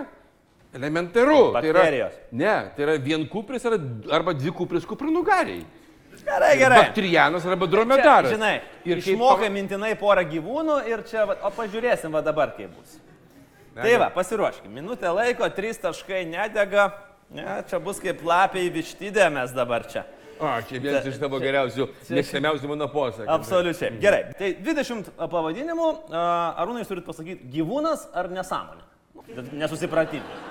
Elementaru. 0.78 1.54
Tai 1.58 1.68
yra, 1.70 1.80
Bakterijos. 1.82 2.14
ne, 2.34 2.54
tai 2.78 2.86
yra 2.86 3.00
vienkupris 3.02 3.66
arba, 3.66 3.82
arba 4.14 4.34
dvikupris 4.38 4.86
kuprinugariai. 4.90 5.66
Gerai, 6.26 6.58
gerai. 6.58 6.78
Baktrianas 6.86 7.46
arba 7.46 7.66
Čia, 7.68 7.72
dromedaras. 7.72 8.32
žinai, 8.32 8.62
Ir 8.86 8.98
išmokai 9.02 9.48
pa- 9.50 9.54
mintinai 9.54 9.94
porą 10.00 10.24
gyvūnų 10.30 10.78
ir 10.88 11.04
čia, 11.04 11.26
va, 11.28 11.36
o 11.44 11.52
pažiūrėsim 11.52 12.12
va 12.12 12.22
dabar 12.22 12.54
kaip 12.58 12.72
bus. 12.78 12.98
Tai 13.76 13.96
va, 13.98 14.10
pasiruoškim. 14.14 14.72
Minutė 14.72 15.10
laiko, 15.14 15.48
trys 15.50 15.80
taškai 15.82 16.26
nedega. 16.30 16.92
Ne, 17.34 17.64
čia 17.68 17.80
bus 17.82 18.00
kaip 18.00 18.22
lapiai 18.24 18.70
vištydė 18.70 19.32
mes 19.34 19.52
dabar 19.52 19.84
čia. 19.90 20.04
O, 20.40 20.50
čia 20.68 20.80
vienas 20.82 21.06
iš 21.08 21.18
tavo 21.22 21.40
geriausių, 21.40 21.88
mėgstamiausių 22.10 22.68
mano 22.70 22.88
posakų. 22.92 23.28
Absoliučiai. 23.30 23.98
Gerai. 24.02 24.24
Tai 24.38 24.50
20 24.66 25.12
pavadinimų. 25.18 25.88
Arūnai, 26.12 26.84
jūs 26.84 26.90
turite 26.92 27.08
pasakyti, 27.08 27.48
gyvūnas 27.54 28.08
ar 28.14 28.30
nesąmonė? 28.30 28.84
Nesusipratimai. 29.54 30.42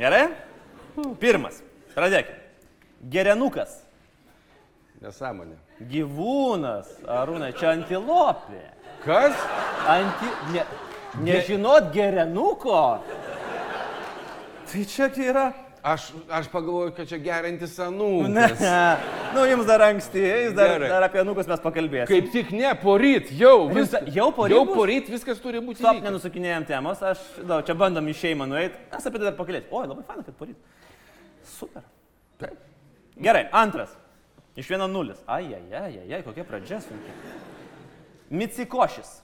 Gerai? 0.00 0.28
Pirmas. 1.20 1.62
Pradėkime. 1.96 2.38
Gerenukas. 3.10 3.78
Nesąmonė. 5.00 5.56
Gyvūnas. 5.88 6.90
Arūnai, 7.08 7.54
čia 7.56 7.72
antilopė. 7.78 8.62
Kas? 9.06 9.36
Anti... 9.88 10.28
Ne... 10.54 10.66
Nežinot 11.26 11.88
gerenuko? 11.94 13.00
Tai 14.70 14.84
čia 14.86 15.08
yra... 15.24 15.48
Aš, 15.80 16.10
aš 16.28 16.44
pagalvoju, 16.52 16.90
kad 16.92 17.08
čia 17.08 17.16
gerintis 17.24 17.72
Ne. 17.80 17.86
anūkas. 17.88 18.60
Nu, 19.32 19.46
jums 19.48 19.64
dar 19.64 19.80
anksti, 19.86 20.20
jūs 20.20 20.52
dar, 20.58 20.74
Gerai. 20.74 20.90
dar 20.92 21.06
apie 21.06 21.22
nukus 21.24 21.48
mes 21.48 21.62
pakalbėsime. 21.64 22.10
Kaip 22.10 22.26
tik 22.34 22.50
ne, 22.52 22.68
poryt, 22.82 23.30
jau. 23.32 23.70
Jūs 23.70 23.78
Vis, 23.78 23.94
da- 23.94 24.02
jau 24.12 24.26
poryt 24.36 24.52
Jau 24.58 24.66
poryt 24.68 25.08
viskas 25.08 25.40
turi 25.40 25.62
būti. 25.64 25.80
Stop, 25.80 25.96
įvykę. 25.96 26.04
nenusukinėjom 26.10 26.66
temos, 26.68 27.00
aš, 27.14 27.22
da, 27.48 27.62
čia 27.64 27.72
bandom 27.80 28.10
į 28.12 28.16
šeimą 28.20 28.48
nueiti, 28.50 28.76
mes 28.92 29.08
apie 29.08 29.22
tai 29.22 29.30
dar 29.30 29.38
pakalbėsim. 29.40 29.72
Oi, 29.72 29.86
labai 29.94 30.04
faina, 30.10 30.26
kad 30.28 30.36
poryt. 30.42 30.58
Super. 31.60 31.82
Taip. 32.40 32.56
Gerai, 33.20 33.48
antras. 33.52 33.92
Iš 34.56 34.68
vieno 34.72 34.86
nulis. 34.88 35.18
Ai, 35.26 35.44
ai, 35.54 35.74
ai, 35.76 36.12
ai, 36.14 36.22
kokia 36.24 36.44
pradžia 36.48 36.80
sunki. 36.80 37.12
Micikošis. 38.32 39.18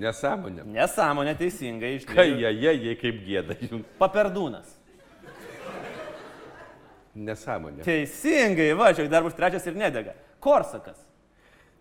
Nesąmonė. 0.00 0.64
Nesąmonė 0.70 1.34
teisingai 1.38 1.96
iš 1.98 2.04
Kai 2.06 2.28
jie, 2.30 2.50
jie, 2.54 2.94
kaip 2.98 3.22
gėda 3.26 3.56
jums. 3.62 3.86
Paperdūnas. 3.98 4.76
Nesąmonė. 7.14 7.82
Teisingai, 7.86 8.70
va, 8.78 8.92
čia 8.94 9.08
dar 9.10 9.26
bus 9.26 9.34
trečias 9.38 9.66
ir 9.66 9.78
nedega. 9.78 10.14
Korsakas. 10.42 10.98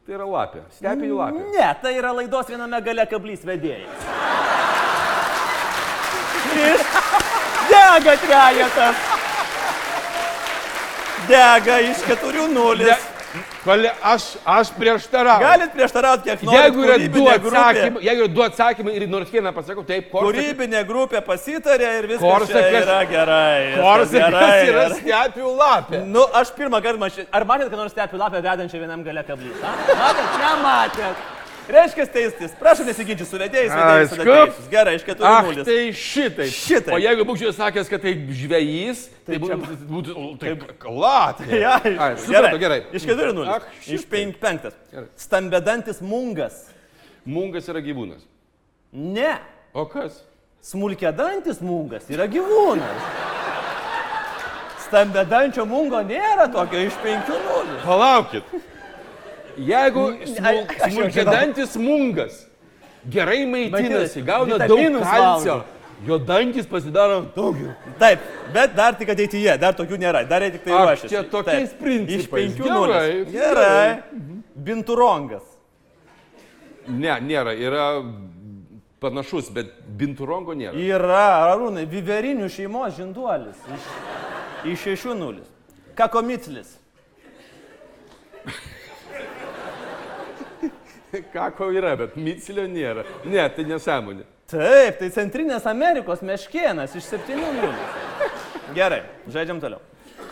Tai 0.05 0.17
yra 0.17 0.25
lapė. 0.25 0.65
Stepinių 0.79 1.19
lapė. 1.19 1.45
Ne, 1.53 1.69
tai 1.83 1.93
yra 1.99 2.15
laidos 2.17 2.49
viename 2.49 2.81
gale 2.85 3.05
kablys 3.09 3.45
vedėjas. 3.45 4.09
Dega 7.89 8.13
trejetas. 8.21 8.95
Dega 11.29 11.79
iš 11.89 12.03
keturių 12.05 12.45
nulis. 12.53 13.07
Kole, 13.63 13.89
aš, 14.07 14.23
aš 14.47 14.69
prieštarauju. 14.77 15.43
Galit 15.43 15.73
prieštarauti, 15.75 16.23
kiek 16.29 16.43
norit. 16.47 16.61
Jeigu 16.63 16.85
yra, 16.85 16.95
du 17.13 17.25
atsakymai, 17.29 18.03
jeigu 18.05 18.23
yra 18.23 18.29
du 18.33 18.43
atsakymai 18.45 18.93
ir 18.97 19.05
nors 19.11 19.33
vieną 19.33 19.51
pasakau, 19.53 19.83
taip, 19.85 20.07
Korsakas. 20.13 20.37
Kūrybinė 20.39 20.83
grupė 20.89 21.21
pasitarė 21.27 21.89
ir 21.99 22.07
viskas 22.13 22.23
Korsakas- 22.25 22.69
čia 22.69 22.83
yra 22.85 22.99
gerai. 23.09 23.59
Korsakas 23.75 24.69
yra 24.69 24.85
stepių 24.95 25.51
lapė. 25.59 26.03
Nu, 26.05 26.23
aš 26.41 26.53
pirmą 26.57 26.81
kartą 26.85 27.01
mačiau. 27.03 27.27
Ar 27.33 27.45
matėt, 27.51 27.69
kad 27.73 27.77
nors 27.83 27.93
stepių 27.93 28.21
lapę 28.23 28.41
vedančią 28.47 28.79
vienam 28.85 29.03
gale 29.05 29.25
kablys? 29.27 29.59
a? 29.65 30.55
Matėt? 30.63 31.27
Reiškia 31.69 32.05
teistis. 32.09 32.53
Prašau 32.57 32.85
nesiginčyti 32.87 33.27
su 33.29 33.37
vedėjais, 33.37 33.69
vedėjais 33.69 34.13
tada 34.15 34.25
teisūs. 34.25 34.69
Gerai, 34.71 34.93
iš 34.97 35.03
keturių 35.05 35.33
nulis. 35.45 35.67
tai 35.67 35.77
šitai. 35.93 36.47
Šitaip. 36.55 36.93
O 36.95 36.99
jeigu 37.01 37.25
būčiau 37.29 37.51
sakęs, 37.53 37.91
kad 37.91 38.01
tai 38.01 38.13
žvejys, 38.39 39.03
tai, 39.27 39.35
Tai 39.35 39.39
būtų, 39.43 39.77
būtų 39.91 40.15
tai 40.41 40.53
lapė. 40.89 41.49
Ja, 41.61 41.75
iš- 41.85 42.25
supratau, 42.25 42.57
gerai. 42.63 42.79
Iš 42.97 43.05
keturių 43.05 43.35
nulis. 43.37 43.67
Iš 43.85 44.01
šitai. 44.01 44.09
penk, 44.15 44.39
penktas. 44.41 44.73
Gerai. 44.89 45.05
Stambedantis 45.15 46.01
mungas. 46.01 46.57
Mungas 47.29 47.69
yra 47.69 47.83
gyvūnas. 47.85 48.25
Ne. 48.91 49.35
O 49.73 49.85
kas? 49.85 50.23
Smulkiadantis 50.65 51.61
mungas 51.61 52.09
yra 52.09 52.25
gyvūnas. 52.27 53.05
Stambedančio 54.89 55.67
mungo 55.69 56.01
nėra 56.01 56.47
tokio 56.49 56.81
iš 56.87 56.97
penkių 57.03 57.37
nulių. 57.45 57.77
Palaukit. 57.85 58.43
Jeigu 59.59 60.05
smulkiadantis 60.87 61.75
mungas 61.75 62.45
gerai 63.11 63.45
maitinasi, 63.45 64.21
gauna 64.23 64.57
daug 64.67 64.99
kalcio, 65.03 65.59
jo 66.07 66.17
dantis 66.19 66.67
pasidaro 66.67 67.21
daugiau. 67.35 67.73
Taip, 67.99 68.23
bet 68.53 68.75
dar 68.77 68.95
tik 68.99 69.11
ateityje, 69.15 69.57
dar 69.59 69.75
tokių 69.75 69.99
nėra, 69.99 70.23
dar 70.29 70.45
tik 70.47 70.63
tai 70.63 70.75
ruošiasi. 70.77 71.11
čia 71.11 71.23
tokiais 71.27 71.69
Taip. 71.73 71.79
principais. 71.83 72.23
Iš 72.23 72.57
penkių 72.57 72.73
nulis. 72.73 72.95
gerai. 72.95 73.25
Gerai. 73.35 74.23
Binturongas. 74.55 75.43
Ne, 76.87 77.13
nėra, 77.21 77.53
yra 77.53 77.85
panašus, 78.99 79.51
bet 79.53 79.71
binturongo 79.99 80.55
nėra. 80.57 80.75
Yra, 80.75 81.25
Arūnai, 81.51 81.85
viverinių 81.89 82.49
šeimos 82.51 82.97
žinduolis. 82.97 83.59
Iš, 83.75 83.87
iš 84.73 84.87
šešių 84.87 85.15
nulis. 85.19 85.47
Kakomitlis. 85.99 86.77
Kako 91.33 91.71
yra, 91.75 91.95
bet 91.99 92.17
micilio 92.19 92.67
nėra. 92.69 93.05
Ne, 93.25 93.45
tai 93.55 93.65
nesąmonė. 93.69 94.25
Taip, 94.49 94.97
tai 95.01 95.09
Centrinės 95.13 95.67
Amerikos 95.69 96.23
meškienas 96.25 96.95
iš 96.97 97.11
septynių 97.11 97.51
nulis. 97.59 97.97
Gerai, 98.73 99.03
žaidžiam 99.29 99.61
toliau. 99.61 99.81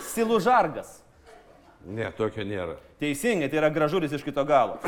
Silužargas. 0.09 0.99
Ne, 1.87 2.09
tokio 2.17 2.45
nėra. 2.45 2.77
Teisingai, 3.01 3.49
tai 3.51 3.61
yra 3.61 3.69
gražulis 3.73 4.13
iš 4.17 4.25
kito 4.25 4.43
galo. 4.45 4.79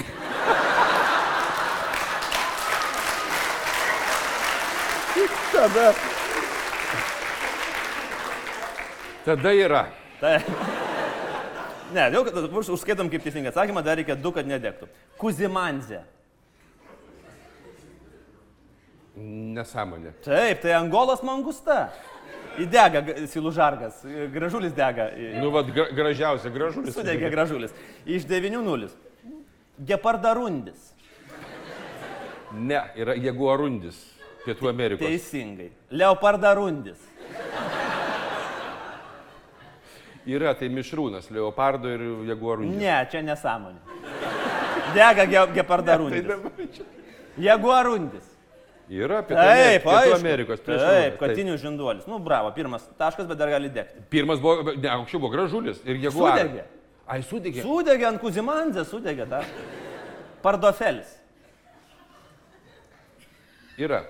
Tada. 5.59 5.93
Tada 9.25 9.51
yra. 9.53 9.87
Tai. 10.21 10.39
Ne, 11.93 12.05
jau 12.13 12.21
užskaitom 12.75 13.09
kaip 13.09 13.23
teisingą 13.25 13.49
atsakymą, 13.49 13.81
dar 13.85 13.97
reikia 13.97 14.15
du, 14.19 14.31
kad 14.35 14.45
nedegtų. 14.47 14.87
Kuzimanzė. 15.17 16.03
Nesąmonė. 19.19 20.13
Taip, 20.23 20.61
tai 20.63 20.75
Angolos 20.77 21.23
mangusta. 21.25 21.89
Įdega 22.59 23.01
g- 23.05 23.27
silužargas, 23.31 24.01
gražulis 24.33 24.73
dega. 24.75 25.09
Nu, 25.39 25.49
vad, 25.53 25.69
gra 25.75 25.85
gražiausia, 25.95 26.49
gražulis. 26.51 26.95
Sudegė 26.95 27.29
gražulis. 27.31 27.73
Iš 28.05 28.25
9 28.27 28.61
nulis. 28.65 28.95
Gepardarundis. 29.87 30.89
Ne, 32.53 32.81
yra 32.99 33.15
jaguarundis. 33.15 33.99
Pietų 34.45 34.69
Amerikos. 34.71 35.07
Teisingai. 35.07 35.69
Leopardarundis. 35.91 36.99
Yra, 40.29 40.53
tai 40.57 40.69
mišrūnas, 40.73 41.29
leopardo 41.33 41.89
ir 41.89 42.01
jaguarundis. 42.29 42.77
Ne, 42.77 42.95
čia 43.11 43.21
nesąmonė. 43.25 43.79
Dega 44.95 45.25
ge 45.29 45.45
gepardarundis. 45.55 46.81
Jaguarundis. 47.39 48.25
Yra 48.89 49.21
Pietų, 49.21 49.45
Taip, 49.45 49.83
Pietų. 49.85 50.13
Amerikos. 50.15 50.61
Taip, 50.65 50.69
plėšrūnas, 50.73 51.17
katinių 51.21 51.57
žinduolis. 51.61 52.07
Nu, 52.09 52.17
bravo, 52.25 52.49
pirmas 52.55 52.87
taškas, 52.97 53.27
bet 53.29 53.37
dar 53.37 53.51
gali 53.53 53.69
degti. 53.73 54.01
Pirmas 54.09 54.41
buvo, 54.41 54.73
ne, 54.73 54.89
anksčiau 54.95 55.21
buvo 55.21 55.33
gražulis 55.35 55.81
ir 55.85 56.01
jaguaras. 56.01 56.41
Sudegė. 56.41 56.65
Ai, 57.09 57.19
sudegė. 57.25 57.65
Sudegė 57.65 58.07
ant 58.09 58.21
Kuzimanzė, 58.21 58.85
sudegė 58.89 59.29
tą. 59.29 59.43
Pardofelis. 60.45 61.13
Yra. 63.79 64.03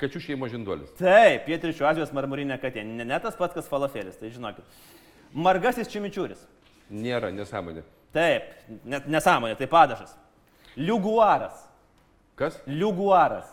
Kačių 0.00 0.22
šeimo 0.24 0.48
žinduolis. 0.48 0.94
Taip, 0.96 1.42
pietričių 1.44 1.84
Azijos 1.90 2.14
marmurinė 2.16 2.56
katė. 2.62 2.86
Ne, 2.88 3.04
ne 3.04 3.18
tas 3.20 3.34
pats, 3.36 3.52
kas 3.58 3.66
falafelis, 3.68 4.16
tai 4.16 4.30
žinokit. 4.32 4.64
Margasis 5.34 5.88
čimičiūris. 5.92 6.40
Nėra, 6.90 7.30
nesąmonė. 7.34 7.84
Taip, 8.14 8.48
net 8.90 9.06
nesąmonė, 9.06 9.54
tai 9.58 9.68
padažas. 9.70 10.16
Liuguaras. 10.76 11.66
Kas? 12.38 12.56
Liuguaras. 12.66 13.46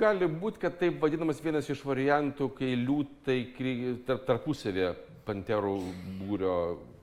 Gali 0.00 0.24
būti, 0.40 0.56
kad 0.62 0.78
taip 0.80 1.02
vadinamas 1.02 1.42
vienas 1.44 1.66
iš 1.68 1.82
variantų, 1.84 2.46
kai 2.56 2.70
liūtai 2.80 3.38
tarp, 4.06 4.22
tarpusavėje 4.30 4.94
panterų 5.26 5.74
būrio 6.22 6.54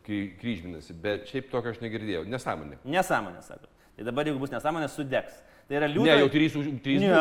kry- 0.05 0.31
kryžminasi, 0.41 0.95
bet 1.03 1.27
šiaip 1.29 1.51
tokio 1.53 1.69
aš 1.75 1.83
negirdėjau. 1.83 2.23
Nesąmonė. 2.25 2.79
Nesąmonė, 2.85 3.43
sako. 3.45 3.69
Tai 3.95 4.07
dabar, 4.07 4.25
jeigu 4.25 4.41
bus 4.41 4.49
nesąmonė, 4.55 4.89
sudegs. 4.89 5.37
Tai 5.71 5.77
yra 5.79 5.87
Ne, 5.87 5.93
liūtai. 5.95 6.15
jau 6.19 6.27
trys 6.27 6.55
už 6.59 6.65
trys. 6.83 6.99
Ne, 6.99 7.11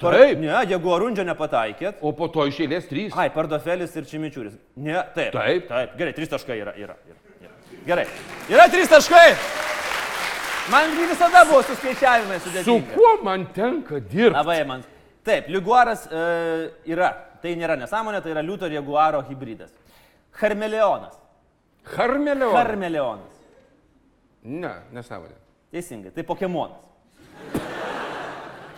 par... 0.00 0.14
Ne, 0.40 0.52
jeigu 0.70 0.92
arundžio 0.94 1.24
nepataikėt. 1.28 1.98
O 2.00 2.14
po 2.16 2.30
to 2.32 2.46
iš 2.48 2.62
eilės 2.64 2.86
trys. 2.88 3.12
Ai, 3.12 3.26
pardofelis 3.34 3.92
ir 4.00 4.06
čimičiūris. 4.08 4.54
Ne, 4.80 4.94
taip. 5.12 5.34
Taip. 5.36 5.66
Taip, 5.68 5.92
gerai, 6.00 6.14
trys 6.16 6.32
taškai 6.32 6.56
yra. 6.62 6.72
yra, 6.80 6.96
yra, 7.12 7.20
yra. 7.44 7.76
Gerai. 7.84 8.06
Yra 8.48 8.66
trys 8.72 8.88
taškai. 8.88 9.36
Man 10.72 10.96
visada 10.96 11.44
buvo 11.44 11.60
su 11.68 11.76
skaičiavimai 11.76 12.40
Su 12.64 12.80
kuo 12.94 13.14
man 13.26 13.44
tenka 13.52 14.00
dirbti? 14.00 14.32
Labai 14.32 14.64
man. 14.64 14.88
Taip, 15.26 15.52
liguaras 15.52 16.08
e, 16.08 16.26
yra. 16.96 17.12
Tai 17.42 17.52
nėra 17.56 17.76
nesąmonė, 17.84 18.24
tai 18.24 18.32
yra 18.32 18.40
liūto 18.44 18.64
ir 18.68 18.80
jaguaro 18.80 19.20
hybridas. 19.28 19.76
Harmeleonas. 20.40 21.20
Harmelio. 21.98 22.54
Harmeleonas. 22.56 23.40
Ne, 24.44 24.78
nesąmonė. 24.96 25.36
Teisingai, 25.68 26.16
tai 26.16 26.24
Pokemonas. 26.24 26.88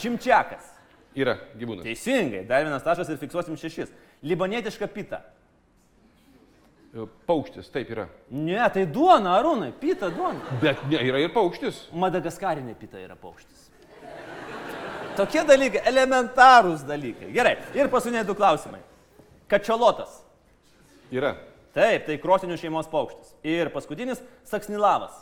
Čimčiakas. 0.03 0.73
Yra 1.17 1.37
gyvūnas. 1.59 1.85
Teisingai, 1.85 2.43
dar 2.49 2.65
vienas 2.65 2.85
taškas 2.85 3.11
ir 3.13 3.21
fiksuosim 3.21 3.57
šešis. 3.61 3.93
Libanietiška 4.27 4.89
pita. 4.93 5.21
Paukštis, 7.29 7.71
taip 7.73 7.89
yra. 7.93 8.07
Ne, 8.29 8.61
tai 8.73 8.85
duona, 8.89 9.39
arūnai, 9.39 9.71
pita 9.81 10.11
duona. 10.13 10.59
Bet 10.61 10.81
ne, 10.91 10.99
yra 11.09 11.23
ir 11.23 11.33
paukštis. 11.33 11.87
Madagaskarinė 11.97 12.75
pita 12.77 13.01
yra 13.01 13.17
paukštis. 13.17 13.71
Tokie 15.17 15.45
dalykai, 15.49 15.83
elementarūs 15.89 16.85
dalykai. 16.89 17.31
Gerai, 17.33 17.57
ir 17.77 17.89
paskutiniai 17.93 18.25
du 18.29 18.37
klausimai. 18.37 18.81
Kačiolotas. 19.49 20.21
Yra. 21.13 21.35
Taip, 21.73 22.07
tai 22.09 22.19
krosinių 22.21 22.57
šeimos 22.61 22.89
paukštis. 22.93 23.35
Ir 23.45 23.73
paskutinis- 23.73 24.21
saksnilavas. 24.53 25.13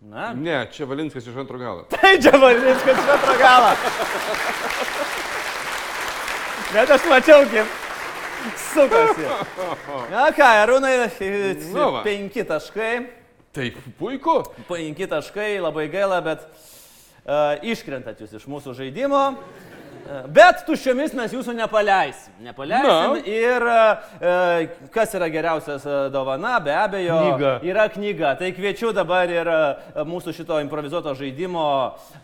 Na, 0.00 0.32
Ne, 0.32 0.64
čia 0.72 0.86
Valinskas 0.88 1.26
iš 1.26 1.36
antro 1.36 1.58
galo. 1.60 1.84
tai 1.92 2.16
čia 2.22 2.32
varys, 2.40 2.80
kad 2.84 2.96
čia 2.96 3.16
pragalą. 3.20 3.72
Bet 6.72 6.90
aš 6.90 7.04
mačiau, 7.10 7.44
kaip 7.50 7.68
sukasi. 8.72 9.26
Na 10.10 10.30
ką, 10.32 10.48
Arūnai, 10.64 10.94
Nu 11.74 11.90
va. 11.92 12.02
penki 12.06 12.44
taškai. 12.48 12.94
Taip, 13.52 13.76
puiku. 13.98 14.38
Penki 14.70 15.06
taškai, 15.10 15.58
labai 15.60 15.88
gaila, 15.92 16.20
bet 16.24 16.46
uh, 16.46 17.58
iškrentat 17.60 18.22
jūs 18.22 18.38
iš 18.38 18.46
mūsų 18.48 18.72
žaidimo. 18.78 19.34
E, 20.10 20.20
Bet 20.34 20.64
tuščiomis 20.66 21.12
mes 21.14 21.30
jūsų 21.36 21.52
nepaleisim. 21.54 22.32
Nepaleisim. 22.42 23.12
Na. 23.14 23.20
Ir 23.30 23.62
uh, 23.62 24.88
kas 24.90 25.12
yra 25.14 25.28
geriausias 25.30 25.84
uh, 25.86 26.08
dovana, 26.10 26.56
be 26.64 26.72
abejo, 26.74 27.18
Knyga. 27.28 27.52
yra 27.70 27.84
knyga. 27.94 28.32
Tai 28.40 28.48
kviečiu 28.56 28.90
dabar 28.96 29.30
ir 29.30 29.46
uh, 29.46 30.00
mūsų 30.08 30.34
šito 30.34 30.58
improvizuoto 30.64 31.14
žaidimo 31.14 31.66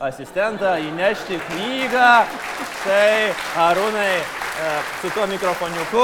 asistentą 0.02 0.72
įnešti 0.82 1.38
knygą. 1.46 2.08
Tai 2.82 3.12
Arūnai 3.68 4.10
uh, 4.18 4.90
su 5.04 5.12
tuo 5.14 5.28
mikrofoniuku. 5.30 6.02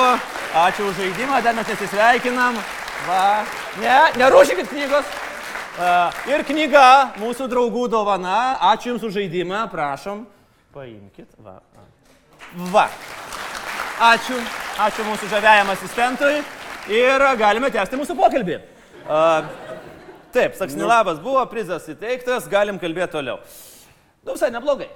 Ačiū 0.63 0.87
už 0.93 1.01
žaidimą, 1.01 1.41
dar 1.43 1.57
mes 1.59 1.67
nesisveikinam. 1.73 2.61
Va. 3.09 3.43
Ne, 3.83 3.99
nerūšykit 4.23 4.71
knygos. 4.71 5.11
Uh, 5.73 6.15
ir 6.31 6.45
knyga, 6.47 6.87
mūsų 7.19 7.49
draugų 7.51 7.89
dovana. 7.91 8.61
Ačiū 8.71 8.93
Jums 8.93 9.09
už 9.09 9.17
žaidimą, 9.19 9.65
prašom. 9.73 10.27
Paimkit. 10.73 11.29
Va. 11.45 11.59
Va. 12.53 12.89
Ačiū. 14.13 14.37
Ačiū 14.83 15.05
mūsų 15.07 15.29
žaviajam 15.31 15.71
asistentui. 15.73 16.43
Ir 16.93 17.25
galime 17.41 17.71
tęsti 17.73 17.97
mūsų 17.97 18.17
pokalbį. 18.19 18.59
Uh, 19.03 19.47
taip, 20.35 20.57
Saksnilavas 20.59 21.21
buvo, 21.23 21.43
prizas 21.51 21.87
įteiktas, 21.91 22.49
galim 22.51 22.81
kalbėti 22.83 23.15
toliau. 23.15 23.39
Nu, 24.23 24.35
visai 24.35 24.51
neblogai. 24.55 24.91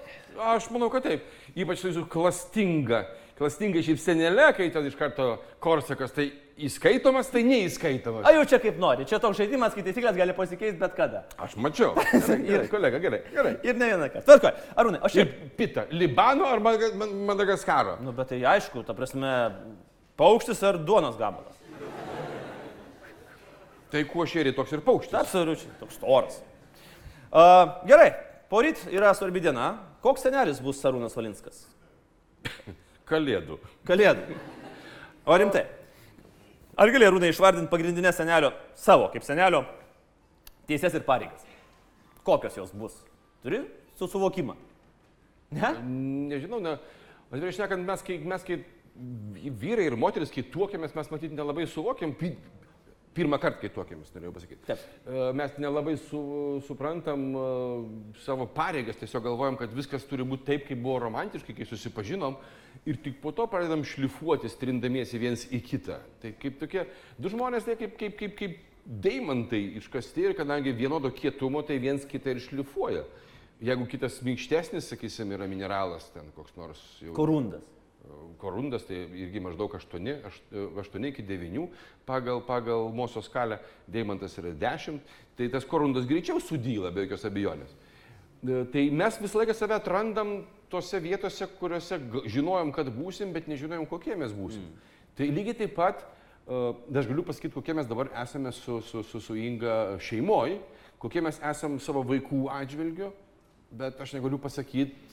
Aš 0.52 0.68
manau, 0.74 0.90
kad 0.92 1.06
taip. 1.06 1.24
Ypač 1.56 1.84
tai 1.84 1.94
su 1.94 2.04
klastinga. 2.10 3.06
Klastinga 3.38 3.80
šiaip 3.84 4.00
senelė, 4.00 4.50
kai 4.56 4.68
ten 4.74 4.88
iš 4.88 4.98
karto 4.98 5.36
korsakas, 5.64 6.12
tai 6.12 6.28
įskaitomas, 6.56 7.28
tai 7.32 7.42
neįskaitomas. 7.46 8.24
A 8.26 8.32
jau 8.36 8.44
čia 8.48 8.58
kaip 8.62 8.78
nori. 8.80 9.04
Čia 9.08 9.18
toks 9.22 9.38
žaidimas, 9.40 9.74
kai 9.76 9.84
taisyklės 9.84 10.16
gali 10.16 10.34
pasikeisti 10.36 10.80
bet 10.80 10.94
kada. 10.96 11.22
Aš 11.42 11.56
mačiau. 11.60 11.92
Gerai, 12.12 12.38
gerai, 12.46 12.68
kolega, 12.72 13.00
gerai. 13.02 13.20
gerai. 13.32 13.52
Ir 13.66 13.76
ne 13.76 13.90
vieną 13.92 14.08
kartą. 14.12 14.24
Tvarkoj. 14.30 14.64
Arūnai, 14.80 15.02
aš 15.04 15.18
Ir 15.18 15.20
šiaip... 15.20 15.36
pita, 15.58 15.86
Libano 15.92 16.48
ar 16.48 16.62
Madagaskaro? 16.62 17.98
Nu, 18.04 18.14
bet 18.16 18.32
tai 18.32 18.40
aišku, 18.56 18.86
ta 18.88 18.96
prasme, 18.96 19.34
paukštis 20.20 20.64
ar 20.66 20.80
duonos 20.80 21.20
gabalas. 21.20 21.60
Tai 23.92 24.02
kuo 24.10 24.26
šėri 24.26 24.56
toks 24.56 24.72
ir 24.74 24.82
paukštis? 24.84 25.14
Absoliučiai, 25.20 25.76
toks 25.80 26.00
storas. 26.00 26.40
Uh, 27.30 27.84
gerai, 27.86 28.10
poryt 28.50 28.80
yra 28.90 29.12
svarbi 29.16 29.44
diena. 29.44 29.74
Koks 30.04 30.24
senelis 30.24 30.60
bus 30.62 30.80
Sarūnas 30.80 31.16
Valinskas? 31.18 31.64
Kalėdų. 33.10 33.58
Kalėdų. 33.86 34.36
O 35.26 35.36
rimtai. 35.38 35.64
Ar 36.76 36.92
gali 36.92 37.08
Rūnai 37.08 37.30
išvardinti 37.32 37.70
pagrindinės 37.72 38.18
senelio, 38.20 38.50
savo 38.76 39.08
kaip 39.12 39.24
senelio, 39.24 39.62
teises 40.68 40.94
ir 40.98 41.04
pareigas? 41.06 41.46
Kokios 42.26 42.58
jos 42.58 42.74
bus? 42.76 42.98
Turi 43.44 43.62
su 43.96 44.08
suvokimą? 44.12 44.56
Ne? 45.56 45.70
Nežinau, 46.34 46.60
ne. 46.60 46.74
Atvirai 47.30 47.54
šnekant, 47.56 47.86
mes 47.86 48.04
kai, 48.04 48.18
mes 48.28 48.44
kai 48.44 48.58
vyrai 49.62 49.86
ir 49.88 49.96
moteris, 50.00 50.32
kai 50.32 50.44
tuokėmės, 50.52 50.94
mes 50.98 51.08
matyti 51.12 51.36
nelabai 51.36 51.64
suvokiam. 51.70 52.12
Pi, 53.16 53.22
pirmą 53.22 53.38
kartą, 53.40 53.62
kai 53.62 53.70
tuokėmės, 53.72 54.10
norėjau 54.12 54.32
pasakyti. 54.36 54.62
Taip. 54.68 54.82
E, 55.08 55.24
Mes 55.36 55.54
nelabai 55.62 55.94
su, 55.96 56.20
suprantam 56.66 57.22
e, 57.32 57.44
savo 58.24 58.44
pareigas, 58.52 58.98
tiesiog 59.00 59.24
galvojam, 59.24 59.56
kad 59.56 59.72
viskas 59.72 60.04
turi 60.08 60.26
būti 60.28 60.44
taip, 60.50 60.66
kaip 60.68 60.82
buvo 60.84 60.98
romantiškai, 61.06 61.56
kai 61.56 61.66
susipažinom. 61.68 62.36
Ir 62.86 63.00
tik 63.02 63.16
po 63.22 63.32
to 63.34 63.46
pradedam 63.50 63.84
šlifuoti, 63.88 64.50
trindamiesi 64.60 65.20
viens 65.22 65.46
į 65.48 65.62
kitą. 65.64 66.00
Tai 66.22 66.34
kaip 66.42 66.58
tokie 66.60 66.84
du 67.16 67.32
žmonės, 67.32 67.64
tai 67.66 67.78
kaip, 67.80 67.96
kaip, 68.00 68.18
kaip, 68.20 68.36
kaip 68.36 68.58
deimantai 69.06 69.62
iškasti 69.80 70.28
ir 70.28 70.36
kadangi 70.38 70.76
vienodo 70.76 71.10
kietumo, 71.10 71.64
tai 71.66 71.80
viens 71.82 72.04
kitą 72.06 72.36
ir 72.36 72.42
šlifuoja. 72.44 73.06
Jeigu 73.64 73.88
kitas 73.88 74.20
minkštesnis, 74.20 74.92
sakysim, 74.92 75.32
yra 75.32 75.48
mineralas, 75.48 76.10
ten 76.12 76.28
koks 76.36 76.52
nors 76.60 76.84
jau 77.00 77.16
Korundas. 77.16 77.64
Korundas, 78.38 78.84
tai 78.86 79.02
irgi 79.16 79.40
maždaug 79.42 79.74
8, 79.74 80.08
8 80.76 81.08
iki 81.10 81.24
9 81.26 81.68
pagal, 82.08 82.42
pagal 82.46 82.90
mūsų 82.94 83.22
skalę, 83.26 83.58
deimantas 83.90 84.36
yra 84.40 84.52
10, 84.54 85.00
tai 85.38 85.48
tas 85.52 85.66
korundas 85.68 86.06
greičiau 86.08 86.40
sudyla, 86.42 86.92
be 86.94 87.06
jokios 87.06 87.26
abejonės. 87.28 87.72
E, 87.72 88.64
Tai 88.72 88.84
mes 88.90 89.18
visą 89.22 89.40
laiką 89.40 89.56
save 89.56 89.78
atrandam 89.78 90.36
tose 90.70 91.00
vietose, 91.00 91.48
kuriuose 91.60 91.98
žinojom, 92.28 92.72
kad 92.76 92.90
būsim, 92.92 93.32
bet 93.34 93.48
nežinojom, 93.50 93.88
kokie 93.90 94.16
mes 94.18 94.34
būsim. 94.36 94.66
Mm. 94.66 94.94
Tai 95.16 95.28
lygiai 95.32 95.58
taip 95.64 95.74
pat, 95.78 96.04
e, 96.46 96.62
aš 97.00 97.10
galiu 97.10 97.26
pasakyti, 97.26 97.54
kokie 97.56 97.74
mes 97.74 97.88
dabar 97.88 98.12
esame 98.22 98.52
su, 98.52 98.80
su, 98.84 99.02
su, 99.02 99.20
su 99.20 99.36
Inga 99.36 99.96
šeimoj, 99.98 100.58
kokie 101.02 101.24
mes 101.24 101.40
esame 101.42 101.80
savo 101.82 102.04
vaikų 102.06 102.46
atžvilgiu, 102.52 103.10
bet 103.76 103.98
aš 104.00 104.14
negaliu 104.16 104.38
pasakyti, 104.38 105.06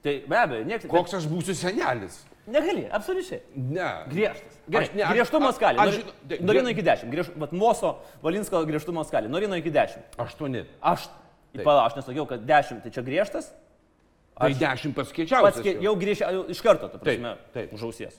Tai 0.00 0.22
be 0.24 0.36
abejo, 0.36 0.64
niekas. 0.64 0.88
koks 0.88 1.14
aš 1.18 1.26
būsiu 1.28 1.54
senelis. 1.56 2.22
Negali, 2.46 2.86
absoliučiai. 2.90 3.40
Ne. 3.54 3.90
Griežtas. 4.10 4.54
Gerai, 4.68 4.84
Aš 4.88 4.94
ne, 4.94 5.02
aš- 5.04 5.12
griežtumo 5.14 5.48
aš- 5.48 5.54
skalė. 5.58 5.78
aš 5.78 5.86
Nuo- 5.86 5.92
žinau- 5.98 6.14
tai- 6.28 6.38
Nuo 6.40 6.54
1 6.54 6.70
iki 6.72 6.82
10. 6.82 7.10
Griež, 7.10 7.26
vat, 7.36 7.52
Moso 7.52 7.98
Valinsko 8.22 8.64
griežtumo 8.66 9.04
skalė. 9.04 9.28
Nuo 9.28 9.38
1 9.40 9.58
iki 9.60 9.70
10. 9.70 10.02
Aštuoni. 10.18 10.64
Aš, 10.82 11.08
Taip. 11.54 11.64
pala, 11.64 11.86
aš 11.86 11.94
nesakiau, 12.00 12.26
kad 12.26 12.40
10 12.46 12.80
tai 12.82 12.90
čia 12.90 13.02
griežtas. 13.02 13.52
Tai 14.38 14.50
Aš- 14.50 14.58
dešimt 14.58 14.94
pats 14.94 15.10
skaičiausias. 15.12 15.42
Pats 15.42 15.60
kie- 15.60 15.80
jau 15.82 15.94
grįžti 15.96 16.24
iš 16.50 16.62
karto, 16.62 16.88
ta 16.88 16.98
prasme, 16.98 17.36
taip. 17.52 17.72
už 17.72 17.82
ausies. 17.82 18.16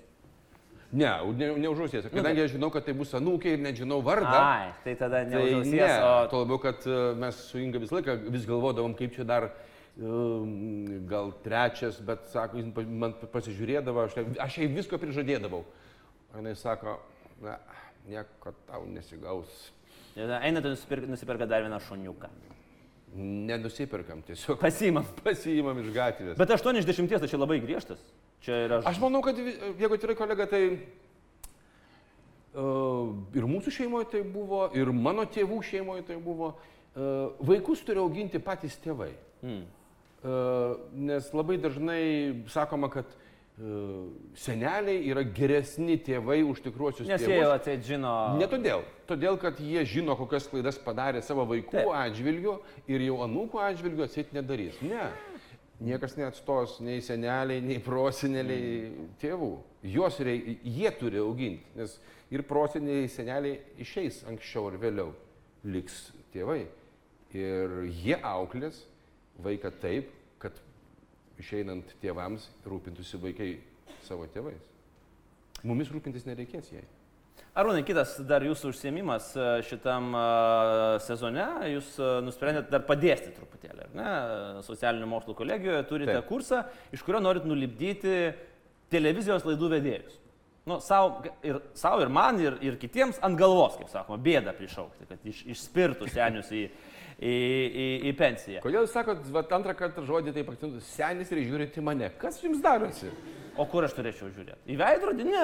Ne, 0.93 1.07
ne, 1.37 1.55
ne 1.57 1.67
užuosies. 1.69 2.03
Kadangi 2.11 2.43
aš 2.43 2.51
žinau, 2.51 2.69
kad 2.69 2.83
tai 2.85 2.91
bus 2.93 3.11
anūkė 3.13 3.45
ir 3.55 3.59
nežinau 3.59 4.03
vardą. 4.03 4.27
Ai, 4.27 4.73
tai 4.83 4.93
tada 4.95 5.23
ne 5.23 5.31
Tai 5.31 5.43
už 5.43 5.65
ne, 5.67 5.79
ausies, 5.79 6.03
o 6.03 6.27
tuo 6.27 6.39
labiau, 6.45 6.59
kad 6.59 6.83
e, 6.85 7.15
mes 7.15 7.35
su 7.35 7.57
Inga 7.59 7.79
visą 7.79 7.95
laiką 8.01 8.29
vis 8.29 8.45
galvodavom, 8.45 8.93
kaip 8.93 9.15
čia 9.15 9.23
dar 9.23 9.51
gal 9.97 11.33
trečias, 11.43 11.99
bet 12.05 12.25
sako, 12.31 12.61
jis 12.61 12.87
man 12.87 13.13
pasižiūrėdavo, 13.33 14.05
aš, 14.07 14.17
aš 14.39 14.57
jai 14.61 14.69
visko 14.71 14.97
prižadėdavau. 15.01 15.65
O 16.31 16.39
jinai 16.39 16.55
sako, 16.55 16.95
na, 17.43 17.57
nieko 18.07 18.53
tau 18.67 18.85
nesigaus. 18.87 19.71
einate 20.15 20.71
nusipirka, 20.71 21.07
nusipirka 21.07 21.45
dar 21.45 21.61
vieną 21.65 21.79
šuniuką. 21.79 22.31
Nenusiperkam, 23.15 24.21
tiesiog 24.23 24.59
Pasimam. 24.59 25.05
pasiimam 25.25 25.79
iš 25.83 25.91
gatvės. 25.95 26.37
Bet 26.39 26.49
8 26.55 26.79
iš 26.79 26.87
10 26.87 27.19
tai 27.19 27.27
čia 27.27 27.39
labai 27.39 27.59
griežtas. 27.59 27.99
Čia 28.41 28.63
yra... 28.65 28.79
Aš 28.87 28.99
manau, 29.03 29.21
kad 29.21 29.37
jeigu 29.37 29.97
tikrai 29.99 30.15
kolega, 30.15 30.47
tai 30.49 30.61
uh, 32.55 33.11
ir 33.35 33.43
mūsų 33.51 33.75
šeimoje 33.75 34.07
tai 34.15 34.23
buvo, 34.23 34.69
ir 34.77 34.93
mano 34.95 35.27
tėvų 35.27 35.59
šeimoje 35.67 36.07
tai 36.07 36.17
buvo. 36.23 36.55
Uh, 36.91 37.35
vaikus 37.47 37.83
turi 37.87 37.99
auginti 37.99 38.39
patys 38.43 38.79
tėvai. 38.79 39.11
Mm. 39.43 39.67
Nes 40.21 41.31
labai 41.33 41.57
dažnai 41.57 42.03
sakoma, 42.53 42.91
kad 42.93 43.09
uh, 43.09 44.09
seneliai 44.37 45.01
yra 45.09 45.23
geresni 45.25 45.97
tėvai 46.01 46.39
už 46.45 46.61
tikruosius 46.65 47.07
Nes 47.09 47.21
tėvus. 47.21 47.33
jie 47.33 47.39
jau 47.41 47.51
atseit 47.55 47.83
žino. 47.85 48.13
Ne 48.37 48.47
todėl. 48.49 48.83
Todėl, 49.09 49.37
kad 49.41 49.59
jie 49.59 49.83
žino, 49.85 50.15
kokias 50.19 50.47
klaidas 50.49 50.77
padarė 50.81 51.23
savo 51.25 51.45
vaikų 51.49 51.73
Taip. 51.73 51.89
Atžvilgiu 52.03 52.59
ir 52.87 53.07
jau 53.07 53.19
anūkų 53.25 53.61
atžvilgiu 53.65 54.05
atsit 54.05 54.33
nedarys. 54.33 54.77
Ne. 54.85 55.09
Niekas 55.81 56.13
neatstos 56.19 56.77
nei 56.85 57.01
seneliai, 57.01 57.57
nei 57.65 57.79
proseneliai 57.81 58.91
tėvų. 59.21 59.51
Juos 59.89 60.19
rei, 60.21 60.59
jie 60.61 60.91
turi 60.99 61.17
auginti, 61.17 61.65
nes 61.75 61.95
ir 62.29 62.43
proseneliai, 62.45 63.09
seneliai 63.09 63.57
išeis 63.81 64.21
anksčiau 64.29 64.69
ar 64.69 64.77
vėliau. 64.77 65.09
Liks 65.65 66.11
tėvai. 66.33 66.67
Ir 67.33 67.81
jie 67.89 68.17
auklės 68.21 68.83
vaiką 69.43 69.73
taip, 69.81 70.09
kad 70.41 70.55
išeinant 71.41 71.95
tėvams 72.01 72.47
rūpintųsi 72.67 73.19
vaikai 73.21 73.51
savo 74.05 74.27
tėvais. 74.31 74.61
Mumis 75.67 75.91
rūpintis 75.93 76.25
nereikės 76.25 76.71
jai. 76.73 76.83
Arūnai, 77.51 77.81
kitas 77.83 78.13
dar 78.23 78.43
jūsų 78.47 78.69
užsiemimas 78.71 79.25
e, 79.35 79.45
šitam 79.67 80.13
e, 80.15 80.21
sezone, 81.03 81.47
jūs 81.73 81.89
e, 81.99 82.11
nusprendėte 82.23 82.71
dar 82.71 82.85
padėsti 82.87 83.33
truputėlį, 83.35 83.87
ar 83.89 83.97
ne? 83.97 84.13
Socialinių 84.63 85.09
mokslų 85.11 85.35
kolegijoje 85.35 85.81
turite 85.89 86.15
Taip. 86.15 86.29
kursą, 86.29 86.61
iš 86.95 87.03
kurio 87.03 87.19
norit 87.19 87.47
nulipdyti 87.47 88.15
televizijos 88.91 89.43
laidų 89.47 89.71
vedėjus. 89.75 90.15
Nu, 90.69 90.77
savo 90.85 91.25
ir, 91.43 91.59
sau, 91.75 91.97
ir 91.99 92.11
man, 92.13 92.39
ir, 92.39 92.55
ir 92.63 92.79
kitiems 92.79 93.19
ant 93.25 93.35
galvos, 93.39 93.75
kaip 93.81 93.91
sakoma, 93.91 94.19
bėdą 94.21 94.53
prišaukti, 94.55 95.09
kad 95.09 95.27
iš, 95.27 95.43
išspirtų 95.51 96.07
senius 96.13 96.53
į, 96.55 96.67
į, 97.21 97.33
į, 97.69 97.87
į 98.09 98.13
pensiją. 98.17 98.61
Kodėl 98.63 98.85
jūs 98.87 98.93
sakot, 98.95 99.21
va, 99.33 99.43
antrą 99.57 99.75
kartą 99.77 100.01
žodį 100.07 100.33
taip 100.33 100.47
akcentuojate, 100.49 100.87
senis 100.89 101.29
ir 101.35 101.41
žiūrite 101.45 101.77
į 101.77 101.83
mane? 101.85 102.09
Kas 102.21 102.39
jums 102.41 102.61
darosi? 102.63 103.11
O 103.59 103.65
kur 103.69 103.85
aš 103.85 103.93
turėčiau 103.97 104.29
žiūrėti? 104.33 104.57
Į 104.73 104.77
veidrodį? 104.79 105.25
Ne. 105.27 105.43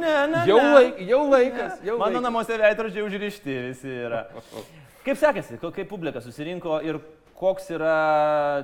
Ne, 0.00 0.14
ne. 0.32 0.44
Jau, 0.48 0.56
ne. 0.62 0.70
laik, 0.76 1.00
jau 1.10 1.20
laikas, 1.28 1.80
jau 1.84 1.96
Mano 2.00 2.14
laikas. 2.14 2.24
namuose 2.28 2.58
veidrodžiai 2.62 3.04
užrišti 3.08 3.56
visi 3.68 3.96
yra. 4.06 4.22
Kaip 5.06 5.18
sekėsi, 5.18 5.58
Ko- 5.60 5.72
kaip 5.74 5.88
publika 5.90 6.22
susirinko 6.22 6.78
ir 6.86 7.00
koks 7.36 7.72
yra 7.74 7.96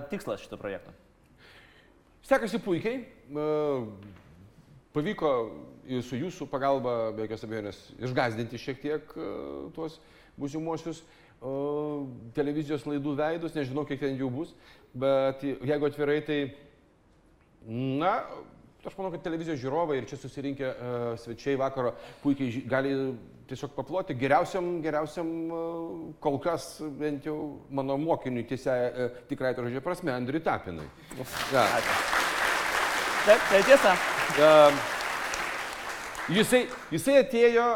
tikslas 0.09 0.45
šito 0.45 0.57
projekto? 0.61 0.95
Sekasi 2.29 2.61
puikiai. 2.63 3.03
e, 3.03 3.49
Pavyko 4.95 5.33
su 6.07 6.17
jūsų 6.17 6.47
pagalba, 6.49 7.11
be 7.17 7.27
jokios 7.27 7.43
abejonės, 7.45 7.79
išgazdinti 8.07 8.59
šiek 8.61 8.79
tiek 8.81 9.13
e, 9.19 9.29
tuos 9.75 9.99
būsimuosius 10.39 11.03
e, 11.03 11.19
televizijos 12.35 12.87
laidų 12.89 13.15
veidus, 13.19 13.55
nežinau, 13.55 13.85
kiek 13.87 14.01
ten 14.03 14.19
jų 14.19 14.31
bus, 14.33 14.55
bet 14.99 15.45
jeigu 15.45 15.87
atvirai, 15.87 16.19
tai, 16.27 16.39
na, 17.69 18.17
aš 18.87 18.97
manau, 18.99 19.11
kad 19.15 19.23
televizijos 19.25 19.61
žiūrovai 19.63 20.01
ir 20.01 20.07
čia 20.09 20.19
susirinkę 20.19 20.69
e, 20.69 20.93
svečiai 21.23 21.59
vakaro 21.61 21.93
puikiai 22.23 22.63
gali 22.71 22.95
tiesiog 23.49 23.73
paploti 23.77 24.17
geriausiam, 24.19 24.79
geriausiam 24.85 25.29
e, 25.29 25.63
kol 26.25 26.39
kas 26.43 26.71
bent 26.99 27.27
jau 27.29 27.37
mano 27.71 27.99
mokiniui 28.01 28.47
tiesia, 28.49 28.77
e, 28.89 29.09
tikrai 29.31 29.55
to 29.57 29.67
žodžio 29.67 29.83
prasme, 29.85 30.15
Andriui 30.15 30.43
Tapinui. 30.45 30.89
Ja. 31.53 31.67
Taip, 33.27 33.45
tai 33.51 33.63
tiesa. 33.67 33.95
Um, 34.39 34.79
jisai, 36.33 36.63
jisai 36.95 37.19
atėjo, 37.25 37.69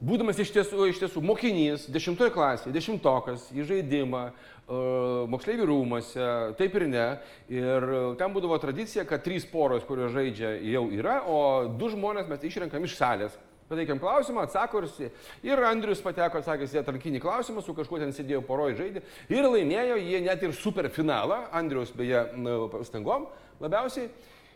būdamas 0.00 0.38
iš 0.42 0.52
tiesų, 0.54 0.90
iš 0.90 1.00
tiesų 1.00 1.22
mokinys, 1.24 1.86
dešimtoje 1.92 2.32
klasėje, 2.34 2.74
dešimtokas, 2.74 3.48
į 3.56 3.64
žaidimą, 3.70 4.22
uh, 4.28 5.24
moksleivių 5.32 5.68
rūmose, 5.70 6.28
taip 6.60 6.76
ir 6.76 6.86
ne. 6.90 7.08
Ir 7.52 7.88
uh, 7.88 8.12
ten 8.20 8.34
būdavo 8.34 8.58
tradicija, 8.62 9.06
kad 9.08 9.24
trys 9.24 9.48
poros, 9.48 9.86
kurios 9.88 10.12
žaidžia, 10.14 10.56
jau 10.74 10.86
yra, 10.92 11.22
o 11.24 11.66
du 11.78 11.90
žmonės 11.92 12.28
mes 12.30 12.48
išrenkam 12.50 12.84
iš 12.84 12.98
salės. 12.98 13.36
Pateikiam 13.66 13.98
klausimą, 13.98 14.44
atsako 14.46 14.84
ir, 14.84 15.08
ir 15.42 15.62
Andrius 15.66 15.98
pateko, 16.04 16.38
atsakęs 16.38 16.76
į 16.76 16.84
atrankinį 16.84 17.18
klausimą, 17.24 17.64
su 17.66 17.74
kažkuo 17.74 17.98
ten 17.98 18.12
sėdėjo 18.14 18.44
poroje 18.46 18.76
žaidė 18.78 19.02
ir 19.32 19.48
laimėjo 19.48 19.96
jie 19.98 20.20
net 20.22 20.44
ir 20.46 20.54
superfinalą, 20.54 21.40
Andrius 21.50 21.90
beje 21.96 22.22
pastangom 22.70 23.26
labiausiai, 23.58 24.06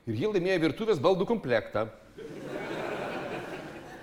ir 0.07 0.21
jie 0.23 0.31
laimėjo 0.31 0.63
virtuvės 0.69 1.03
baldų 1.03 1.27
komplektą. 1.27 1.89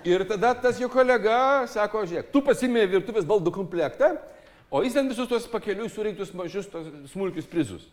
Ir 0.08 0.24
tada 0.28 0.54
tas 0.56 0.78
jo 0.80 0.88
kolega 0.92 1.66
sako, 1.68 2.04
žiūrėk, 2.08 2.30
tu 2.32 2.40
pasimėjai 2.46 2.92
virtuvės 2.96 3.26
baldų 3.28 3.52
komplektą, 3.52 4.14
o 4.70 4.80
jis 4.84 4.94
ten 4.96 5.10
visus 5.10 5.28
tuos 5.28 5.48
pakeliui 5.52 5.90
surinktus 5.92 6.30
mažus 6.36 6.68
smulkius 7.12 7.48
prizus. 7.50 7.84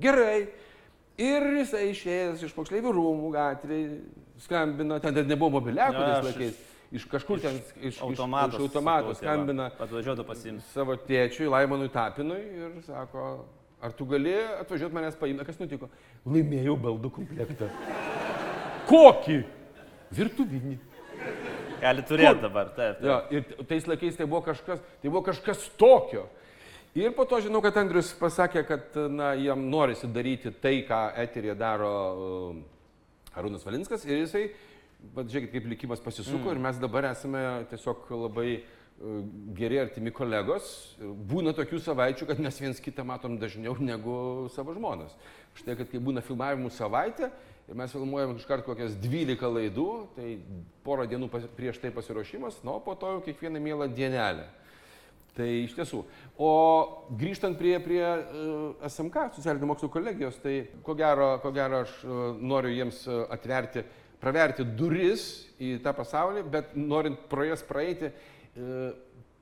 Gerai. 0.00 0.46
Ir 1.16 1.44
jisai 1.56 1.86
išėjęs 1.94 2.42
iš 2.44 2.50
moksleivių 2.52 2.90
rūmų 2.92 3.28
gatvėje, 3.32 4.00
skambina, 4.44 4.98
ten 5.00 5.14
dar 5.16 5.24
nebuvo 5.24 5.54
mobiliakų 5.54 5.96
tais 5.96 6.26
laikais, 6.26 6.58
iš 6.92 7.06
kažkur 7.08 7.40
ten, 7.40 7.56
iš, 7.80 8.02
Automatas. 8.04 8.58
iš, 8.58 8.66
automato 8.66 9.14
skambina 9.16 9.70
Atvažiuotų 9.72 10.26
pasiimti. 10.28 10.64
savo 10.74 10.92
tėčiui, 11.08 11.48
Laimonui 11.48 11.88
Tapinui 11.88 12.42
ir 12.42 12.74
sako, 12.84 13.46
ar 13.80 13.96
tu 13.96 14.04
gali 14.10 14.34
atvažiuoti 14.58 14.98
manęs 14.98 15.16
paimti, 15.16 15.46
kas 15.48 15.56
nutiko? 15.62 15.88
Laimėjau 16.28 16.76
baldų 16.84 17.12
komplektą. 17.16 17.70
Kokį? 18.92 19.38
Virtuvinį. 20.20 20.76
Gali 21.80 22.04
turėti 22.08 22.42
dabar, 22.42 22.70
taip. 22.76 23.00
taip. 23.00 23.06
Jo, 23.06 23.16
ir 23.32 23.66
tais 23.68 23.86
laikais 23.88 24.18
tai 24.18 24.26
buvo 24.28 24.42
kažkas, 24.46 24.82
tai 25.02 25.10
buvo 25.10 25.22
kažkas 25.26 25.66
tokio. 25.80 26.26
Ir 26.96 27.12
po 27.12 27.26
to 27.28 27.42
žinau, 27.44 27.60
kad 27.64 27.76
Andrius 27.76 28.14
pasakė, 28.16 28.62
kad 28.64 28.96
na, 29.12 29.34
jam 29.36 29.66
norisi 29.68 30.08
daryti 30.08 30.54
tai, 30.62 30.78
ką 30.88 31.00
eterija 31.20 31.56
daro 31.58 31.90
uh, 31.90 33.34
Arūnas 33.36 33.66
Valinskas. 33.68 34.06
Ir 34.08 34.22
jisai, 34.22 34.46
bet 35.12 35.28
žiūrėkit, 35.28 35.52
kaip 35.52 35.68
likimas 35.74 36.00
pasisuko 36.00 36.46
mm. 36.48 36.54
ir 36.54 36.62
mes 36.68 36.80
dabar 36.80 37.10
esame 37.10 37.42
tiesiog 37.68 38.08
labai 38.16 38.48
uh, 38.56 38.70
geri 39.56 39.82
artimi 39.82 40.12
kolegos. 40.14 40.70
Būna 41.28 41.52
tokių 41.56 41.82
savaičių, 41.84 42.30
kad 42.30 42.40
mes 42.40 42.60
viens 42.62 42.80
kitą 42.80 43.04
matom 43.04 43.36
dažniau 43.40 43.76
negu 43.76 44.16
savo 44.54 44.72
žmonas. 44.76 45.12
Štai, 45.60 45.76
kad 45.76 45.92
kai 45.92 46.00
būna 46.00 46.24
filmavimų 46.24 46.72
savaitė 46.72 47.30
ir 47.68 47.74
mes 47.74 47.90
filmuojam 47.92 48.36
iškart 48.38 48.66
kokias 48.66 48.94
12 49.02 49.50
laidų, 49.50 49.88
tai 50.14 50.36
porą 50.86 51.06
dienų 51.10 51.28
pas, 51.32 51.46
prieš 51.56 51.80
tai 51.82 51.90
pasiruošimas, 51.94 52.60
na, 52.66 52.76
o 52.78 52.82
po 52.82 52.94
to 52.98 53.16
jau 53.16 53.24
kiekvieną 53.26 53.62
mielą 53.62 53.88
dienelę. 53.94 54.46
Tai 55.36 55.46
iš 55.66 55.74
tiesų. 55.76 56.00
O 56.40 56.52
grįžtant 57.20 57.58
prie, 57.60 57.74
prie 57.84 58.00
uh, 58.06 58.86
SMK, 58.88 59.26
socialinių 59.36 59.68
mokslų 59.68 59.90
kolegijos, 59.92 60.38
tai 60.40 60.54
ko 60.86 60.94
gero, 60.96 61.34
ko 61.42 61.52
gero 61.52 61.82
aš 61.84 61.92
uh, 62.06 62.22
noriu 62.40 62.72
jiems 62.72 63.02
uh, 63.10 63.26
atverti, 63.34 63.84
praverti 64.22 64.64
duris 64.78 65.26
į 65.60 65.76
tą 65.84 65.92
pasaulį, 65.96 66.46
bet 66.54 66.72
norint 66.78 67.26
pro 67.28 67.44
jas 67.44 67.60
praeiti, 67.66 68.08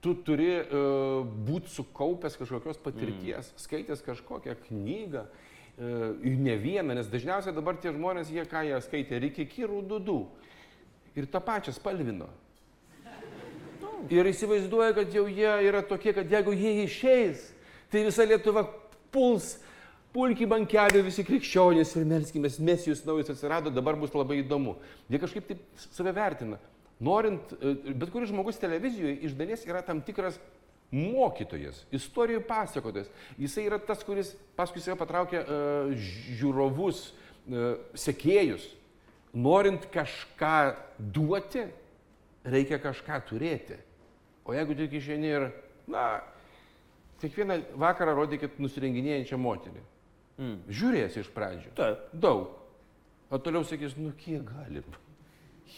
tu 0.02 0.16
turi 0.26 0.48
būti 1.46 1.70
sukaupęs 1.70 2.34
kažkokios 2.40 2.80
patirties, 2.82 3.52
mm. 3.52 3.60
skaitęs 3.62 4.02
kažkokią 4.02 4.56
knygą, 4.64 5.22
uh, 5.22 5.43
ne 5.78 6.56
vieną, 6.60 6.94
nes 6.94 7.10
dažniausiai 7.10 7.54
dabar 7.54 7.76
tie 7.80 7.92
žmonės, 7.94 8.30
jie 8.30 8.44
ką 8.46 8.62
jie 8.68 8.78
skaitė, 8.84 9.18
reikia 9.22 9.46
kirų 9.50 9.82
dudų. 9.90 10.20
Ir 11.14 11.26
tą 11.30 11.40
pačią 11.42 11.74
spalvino. 11.74 12.28
Ir 14.12 14.28
įsivaizduoja, 14.28 14.92
kad 14.94 15.14
jau 15.14 15.24
jie 15.30 15.50
yra 15.64 15.82
tokie, 15.86 16.12
kad 16.12 16.30
jeigu 16.30 16.52
jie 16.52 16.84
išeis, 16.84 17.48
tai 17.90 18.04
visa 18.04 18.26
Lietuva 18.26 18.66
puls, 19.14 19.54
pulki 20.14 20.46
bankelių 20.46 21.04
visi 21.06 21.24
krikščionys 21.26 21.94
ir 21.96 22.06
melskimės, 22.10 22.58
mesijus 22.62 23.02
naujas 23.06 23.32
atsirado, 23.32 23.72
dabar 23.72 23.96
bus 23.98 24.14
labai 24.14 24.42
įdomu. 24.42 24.76
Jie 25.10 25.20
kažkaip 25.22 25.48
taip 25.48 25.86
save 25.88 26.12
vertina. 26.14 26.60
Norint, 27.02 27.54
e, 27.58 27.74
bet 27.90 28.12
kuris 28.12 28.30
žmogus 28.30 28.60
televizijoje 28.62 29.16
iš 29.26 29.34
dalies 29.38 29.64
yra 29.66 29.82
tam 29.82 30.02
tikras 30.04 30.38
mokytojas, 30.94 31.82
istorijų 31.94 32.44
pasakotojas. 32.46 33.10
Jisai 33.40 33.66
yra 33.68 33.80
tas, 33.82 34.04
kuris 34.06 34.34
paskui 34.58 34.82
save 34.84 34.96
patraukia 35.00 35.42
uh, 35.42 35.94
žiūrovus, 36.38 37.08
uh, 37.10 37.74
sekėjus. 37.98 38.66
Norint 39.34 39.88
kažką 39.90 40.58
duoti, 41.14 41.64
reikia 42.46 42.78
kažką 42.82 43.18
turėti. 43.26 43.80
O 44.46 44.54
jeigu 44.54 44.76
tik 44.78 44.94
išeini 45.00 45.32
ir, 45.32 45.48
na, 45.90 46.20
kiekvieną 47.22 47.58
vakarą 47.80 48.14
rodykit 48.20 48.60
nusirenginėjančią 48.62 49.38
moterį. 49.40 49.82
Mm. 50.38 50.56
Žiūrėsi 50.68 51.22
iš 51.22 51.30
pradžių. 51.34 51.72
Taip. 51.78 52.06
Daug. 52.12 52.52
O 53.32 53.38
toliau 53.42 53.64
sakys, 53.66 53.96
nu 53.98 54.12
kiek 54.18 54.44
galim. 54.46 54.86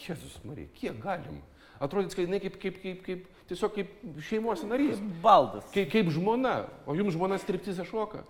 Jėzus 0.02 0.36
Marija, 0.44 0.68
kiek 0.76 0.98
galim. 1.00 1.40
Atrodys, 1.80 2.16
kad 2.16 2.26
jinai 2.26 2.40
kaip, 2.42 2.56
kaip, 2.60 2.80
kaip, 2.82 3.02
kaip, 3.06 3.26
tiesiog 3.50 3.74
kaip 3.76 3.92
šeimos 4.26 4.64
narys. 4.66 5.00
Baldas. 5.22 5.66
Kaip, 5.74 5.90
kaip 5.92 6.10
žmona. 6.14 6.58
O 6.86 6.96
jums 6.98 7.14
žmona 7.16 7.38
striptizą 7.42 7.86
šoka. 7.88 8.24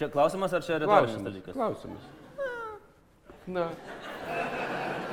Čia 0.00 0.08
klausimas 0.12 0.54
ar 0.56 0.64
čia 0.64 0.78
retorinis 0.80 1.20
dalykas? 1.26 1.54
Klausimas. 1.54 2.06
Na. 3.50 3.66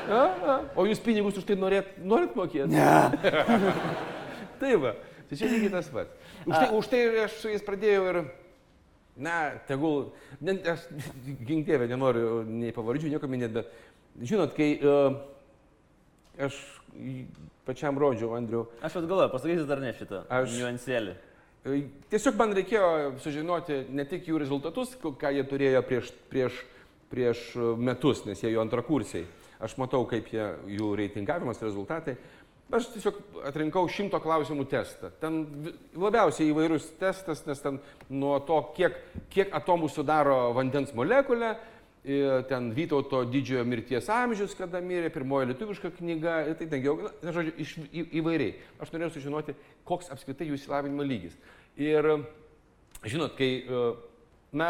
A, 0.07 0.19
a. 0.21 0.55
O 0.79 0.85
jūs 0.87 1.01
pinigus 1.03 1.39
už 1.39 1.47
tai 1.47 1.57
norėt, 1.59 1.97
norit 1.99 2.35
mokėti? 2.37 2.69
Ne. 2.71 3.31
tai 4.61 4.75
va, 4.79 4.93
tai 5.27 5.39
čia 5.39 5.49
lygiai 5.51 5.73
tas 5.73 5.89
pats. 5.91 6.13
Už 6.45 6.53
tai, 6.53 6.67
už 6.77 6.89
tai 6.91 7.01
aš 7.25 7.39
su 7.41 7.51
jais 7.51 7.65
pradėjau 7.65 8.05
ir, 8.11 8.19
na, 9.19 9.35
tegul, 9.67 10.13
ne, 10.39 10.55
aš 10.71 10.85
ginkdėvė 11.49 11.89
nenoriu 11.91 12.45
nei 12.47 12.71
pavardžių, 12.75 13.11
nieko 13.15 13.27
minėti, 13.31 13.57
bet 13.59 14.23
žinot, 14.31 14.55
kai 14.55 14.69
uh, 14.79 15.19
aš 16.47 16.61
pačiam 17.67 17.97
rodžiau, 17.99 18.31
Andriu, 18.37 18.65
Aš 18.81 18.95
vat 18.97 19.05
galvoju, 19.09 19.31
pasakysiu 19.35 19.67
dar 19.69 19.81
ne 19.83 19.91
šitą. 19.93 20.23
Aš- 20.31 20.55
Niuansėlį. 20.57 21.15
E, 21.67 21.81
Tiesiog 22.09 22.39
man 22.39 22.55
reikėjo 22.55 22.89
sužinoti 23.23 23.81
ne 23.91 24.05
tik 24.07 24.25
jų 24.31 24.39
rezultatus, 24.39 24.95
ką 25.03 25.33
jie 25.35 25.43
turėjo 25.43 25.83
prieš, 25.83 26.13
prieš, 26.31 26.61
prieš 27.11 27.43
e, 27.59 27.69
metus, 27.77 28.23
nes 28.25 28.39
jie 28.43 28.53
jau 28.55 28.63
antrakursiai. 28.63 29.27
Aš 29.59 29.77
matau, 29.81 30.03
kaip 30.07 30.27
jie, 30.31 30.43
jų 30.77 30.91
reitingavimas, 30.99 31.59
rezultatai. 31.65 32.15
Aš 32.67 32.89
tiesiog 32.91 33.15
atrinkau 33.47 33.85
šimto 33.87 34.19
klausimų 34.19 34.65
testą. 34.67 35.09
Ten 35.21 35.37
labiausiai 35.95 36.49
įvairus 36.51 36.89
testas, 36.99 37.45
nes 37.47 37.61
ten 37.63 37.77
nuo 38.11 38.33
to, 38.43 38.57
kiek, 38.75 38.97
kiek 39.31 39.53
atomų 39.55 39.87
sudaro 39.89 40.51
vandens 40.57 40.91
molekulė, 40.93 41.53
ten 42.47 42.71
Vytauto 42.71 43.25
didžiojo 43.27 43.65
mirties 43.67 44.07
amžius, 44.09 44.53
kada 44.55 44.79
mirė, 44.79 45.09
pirmoji 45.11 45.49
lietuviška 45.49 45.91
knyga, 45.97 46.37
ir 46.47 46.55
tai 46.55 46.67
ten 46.71 46.85
na, 47.25 47.33
žodžiu, 47.35 47.53
iš, 47.59 47.73
į, 47.91 48.03
įvairiai. 48.21 48.53
Aš 48.79 48.93
norėjau 48.93 49.17
sužinoti, 49.17 49.55
koks 49.87 50.11
apskritai 50.13 50.47
jų 50.47 50.55
įsilavinimo 50.55 51.03
lygis. 51.03 51.35
Ir 51.75 52.07
žinot, 53.03 53.35
kai, 53.35 53.49
e, 53.59 53.81
na, 54.55 54.69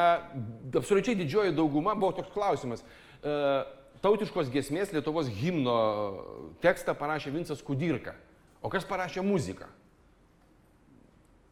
absoliučiai 0.74 1.18
didžioji 1.20 1.54
dauguma 1.58 1.94
buvo 1.96 2.16
toks 2.18 2.34
klausimas. 2.34 2.82
e, 3.22 3.38
Tautiškos 4.02 4.50
gesmės 4.54 4.92
Lietuvos 4.94 5.30
himno 5.40 5.78
tekstą 6.62 6.94
parašė 6.98 7.32
Vincas 7.34 7.64
Kudirka. 7.66 8.14
O 8.62 8.70
kas 8.70 8.86
parašė 8.86 9.24
muziką? 9.26 9.70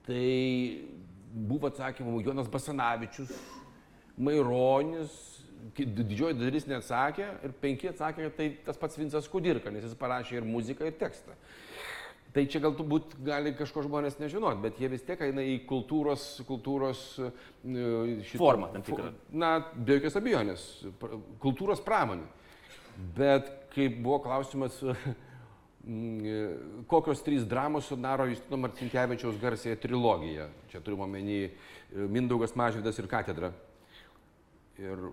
Tai 0.06 0.26
buvo 1.34 1.70
atsakymų 1.72 2.22
Jonas 2.26 2.50
Basanavičius, 2.50 3.34
Maironis, 4.18 5.35
didžioji 5.74 6.38
dalis 6.40 6.68
neatsakė 6.70 7.28
ir 7.48 7.54
penki 7.62 7.90
atsakė, 7.90 8.30
kad 8.30 8.38
tai 8.38 8.50
tas 8.68 8.78
pats 8.78 9.00
Vincas 9.00 9.30
Kudirka, 9.32 9.74
nes 9.74 9.86
jis 9.88 9.98
parašė 9.98 10.40
ir 10.40 10.48
muziką, 10.48 10.86
ir 10.86 10.98
tekstą. 11.00 11.36
Tai 12.36 12.44
čia 12.52 12.60
galbūt 12.60 13.14
gali 13.24 13.54
kažko 13.56 13.86
žmonės 13.86 14.18
nežinot, 14.20 14.60
bet 14.60 14.80
jie 14.82 14.90
vis 14.92 15.06
tiek 15.08 15.22
eina 15.24 15.44
į 15.48 15.62
kultūros, 15.70 16.26
kultūros 16.44 17.04
e, 17.24 17.30
šitą- 18.28 18.42
Formą 18.42 18.74
tam 18.74 18.84
tikrą. 18.84 19.14
Na, 19.32 19.52
be 19.74 19.96
jokios 19.96 20.18
abejonės, 20.20 20.66
kultūros 21.40 21.80
pramonė. 21.86 22.28
Bet 23.16 23.48
kaip 23.72 24.02
buvo 24.04 24.20
klausimas, 24.26 24.82
mm, 25.88 26.84
kokios 26.92 27.24
trys 27.24 27.48
dramos 27.48 27.88
sudaro 27.88 28.28
Justino 28.28 28.60
Marcinkievičiaus 28.66 29.40
garsiąją 29.40 29.80
trilogiją. 29.80 30.50
Čia 30.74 30.84
turime 30.84 31.08
omeny 31.08 31.40
e, 31.46 31.50
Mindaugas 32.04 32.56
Mažvydas 32.60 33.00
ir 33.00 33.08
katedra. 33.12 33.54
Ir 34.76 35.08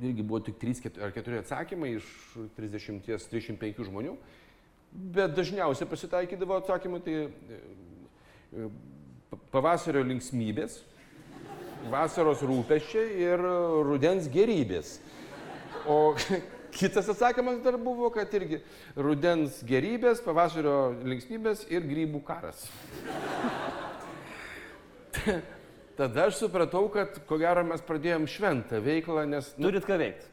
irgi 0.00 0.22
buvo 0.22 0.40
tik 0.40 0.56
3 0.60 1.02
ar 1.04 1.12
4 1.12 1.42
atsakymai 1.42 1.96
iš 1.98 2.06
30-35 2.56 3.84
žmonių. 3.88 4.16
Bet 4.92 5.34
dažniausiai 5.36 5.88
pasitaikydavo 5.88 6.56
atsakymai 6.60 7.00
tai 7.04 7.14
e, 7.24 7.28
e, 8.52 8.68
pa- 9.30 9.40
pavasario 9.56 10.02
linksmybės, 10.04 10.82
vasaros 11.92 12.44
rūpeščiai 12.46 13.22
ir 13.24 13.44
rudens 13.88 14.28
gerybės. 14.32 14.98
O 15.88 16.14
kitas 16.76 17.08
atsakymas 17.12 17.62
dar 17.64 17.76
buvo, 17.80 18.12
kad 18.12 18.32
irgi 18.36 18.60
rudens 18.96 19.62
gerybės, 19.68 20.20
pavasario 20.24 20.92
linksmybės 21.04 21.66
ir 21.72 21.88
grybų 21.88 22.20
karas. 22.28 22.68
Tada 25.96 26.28
aš 26.30 26.38
supratau, 26.40 26.86
kad 26.92 27.18
ko 27.28 27.38
gero 27.40 27.64
mes 27.66 27.82
pradėjom 27.84 28.28
šventą 28.30 28.80
veiklą, 28.84 29.26
nes 29.28 29.50
nu, 29.58 29.68
Turit 29.68 29.84
ką 29.88 29.98
veikti. 30.00 30.30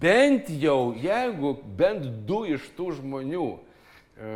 bent 0.00 0.50
jau, 0.62 0.92
jeigu 0.98 1.56
bent 1.78 2.06
du 2.28 2.42
iš 2.52 2.68
tų 2.76 2.90
žmonių 2.98 3.46
e, 3.52 4.34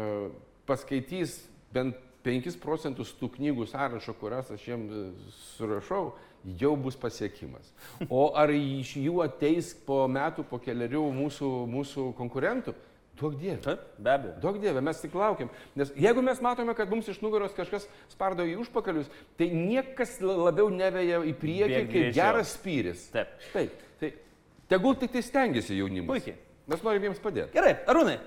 paskaitys 0.67 1.39
bent 1.75 1.99
5 2.27 2.57
procentus 2.59 3.13
tų 3.21 3.31
knygų 3.37 3.69
sąrašo, 3.71 4.17
kurias 4.19 4.51
aš 4.51 4.65
jiems 4.67 4.91
e, 4.91 5.05
surašau, 5.55 6.15
jau 6.59 6.73
bus 6.79 6.97
pasiekimas. 6.99 7.71
O 8.11 8.31
ar 8.39 8.51
iš 8.55 8.97
jų 8.99 9.21
ateis 9.27 9.73
po 9.87 10.05
metų, 10.11 10.47
po 10.49 10.59
keliarių 10.63 11.05
mūsų, 11.21 11.51
mūsų 11.71 12.11
konkurentų? 12.19 12.75
Duok 13.17 13.39
dievė. 13.41 13.61
Taip, 13.65 13.85
be 14.05 14.11
abejo. 14.13 14.35
Daug 14.43 14.59
dievė, 14.61 14.83
mes 14.85 14.99
tik 15.01 15.15
laukiam. 15.17 15.49
Nes 15.79 15.89
jeigu 15.97 16.21
mes 16.25 16.41
matome, 16.45 16.75
kad 16.77 16.91
mums 16.93 17.07
iš 17.09 17.23
nugaros 17.25 17.55
kažkas 17.57 17.87
spardo 18.13 18.45
į 18.45 18.59
užpakalius, 18.61 19.09
tai 19.41 19.49
niekas 19.55 20.19
la- 20.21 20.37
labiau 20.51 20.69
neveja 20.69 21.23
į 21.25 21.33
priekį 21.41 21.83
kaip 21.95 22.11
geras 22.17 22.53
spyris. 22.59 23.07
Taip. 23.15 23.33
Taip. 23.55 23.79
Tai 24.03 24.11
tegul 24.69 24.99
tik 25.01 25.15
tai 25.17 25.23
stengiasi 25.25 25.79
jaunimas. 25.79 26.11
Puikiai. 26.13 26.37
Mes 26.69 26.83
norim 26.85 27.09
jiems 27.09 27.23
padėti. 27.25 27.55
Gerai, 27.57 27.77
Arūnai. 27.89 28.19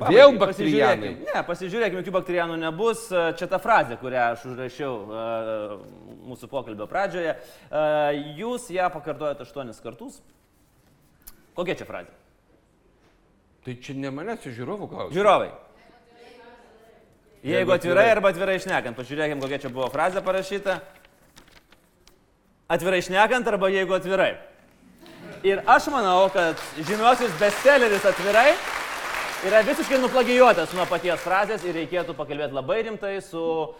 Vėl 0.00 0.30
pabaigai, 0.32 0.38
bakterijanai. 0.40 1.08
pasižiūrėkim. 1.08 1.34
Ne, 1.34 1.40
pasižiūrėkime, 1.48 2.00
jokių 2.00 2.12
bakterijanų 2.20 2.60
nebus. 2.60 3.02
Čia 3.40 3.48
ta 3.52 3.58
frazė, 3.60 3.98
kurią 4.00 4.22
aš 4.34 4.46
užrašiau 4.48 4.94
uh, 5.00 5.74
mūsų 6.28 6.48
pokalbio 6.48 6.86
pradžioje. 6.88 7.34
Uh, 7.68 8.36
jūs 8.40 8.68
ją 8.72 8.86
pakartojate 8.94 9.44
aštuonis 9.44 9.80
kartus. 9.84 10.20
Kokia 11.56 11.76
čia 11.76 11.88
frazė? 11.88 12.16
Tai 13.64 13.74
čia 13.84 13.96
ne 13.98 14.12
manęs, 14.14 14.46
žiūrovų 14.46 14.88
klausimas. 14.88 15.16
Žiūrovai. 15.16 15.50
Jeigu 17.44 17.72
atvirai 17.72 18.06
arba 18.12 18.30
atvirai 18.32 18.58
išnekant, 18.60 18.96
pažiūrėkime, 18.96 19.40
kokia 19.40 19.58
čia 19.62 19.70
buvo 19.72 19.88
frazė 19.92 20.20
parašyta. 20.24 20.78
Atvirai 22.72 23.00
išnekant 23.00 23.48
arba 23.48 23.70
jeigu 23.72 23.96
atvirai. 23.96 24.34
Ir 25.44 25.62
aš 25.68 25.88
manau, 25.92 26.28
kad 26.32 26.60
žymiausias 26.84 27.32
bestselleris 27.40 28.04
atvirai 28.04 28.50
yra 29.48 29.62
visiškai 29.64 30.00
nuplagijuotas 30.02 30.74
nuo 30.76 30.84
paties 30.88 31.22
frazės 31.24 31.64
ir 31.64 31.78
reikėtų 31.80 32.12
pakalbėti 32.16 32.56
labai 32.56 32.82
rimtai 32.84 33.14
su 33.24 33.40
uh, 33.40 33.72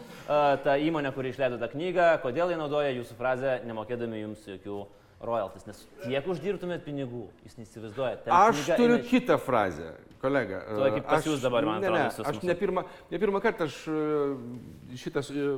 ta 0.65 0.79
įmonė, 0.81 1.13
kuri 1.13 1.35
išleido 1.35 1.61
tą 1.61 1.69
knygą, 1.75 2.15
kodėl 2.25 2.53
jie 2.53 2.57
naudoja 2.61 2.95
jūsų 2.97 3.17
frazę, 3.19 3.59
nemokėdami 3.69 4.23
jums 4.23 4.49
jokių 4.49 4.79
royalties. 5.21 5.67
Nes 5.69 5.83
tiek 6.05 6.29
uždirbtumėt 6.33 6.85
pinigų, 6.87 7.27
jūs 7.45 7.59
neįsivaizduojate. 7.61 8.31
Aš 8.33 8.63
turiu 8.73 8.97
eina- 8.97 9.09
kitą 9.11 9.37
frazę, 9.41 9.93
kolega. 10.23 10.63
Tuoj 10.69 10.95
kaip 10.97 11.07
pas 11.11 11.29
jūs 11.29 11.43
dabar, 11.45 11.67
man 11.69 11.81
ne, 11.81 11.91
atrodo, 11.91 12.01
Ne, 12.01 12.09
visus 12.09 12.27
aš 12.31 12.43
ne 12.49 12.57
pirmą, 12.57 12.85
ne 13.11 13.21
pirmą 13.21 13.43
kartą 13.45 13.69
aš 13.69 13.77
e, 13.89 14.97
šitas 14.97 15.31
e, 15.31 15.51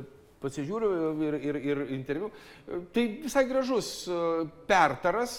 pasižiūriu 0.43 0.91
ir, 1.29 1.39
ir, 1.39 1.61
ir 1.71 1.81
interviu. 1.95 2.29
E, 2.67 2.83
Tai 2.93 3.07
visai 3.23 3.45
gražus 3.47 3.89
pertaras, 4.67 5.37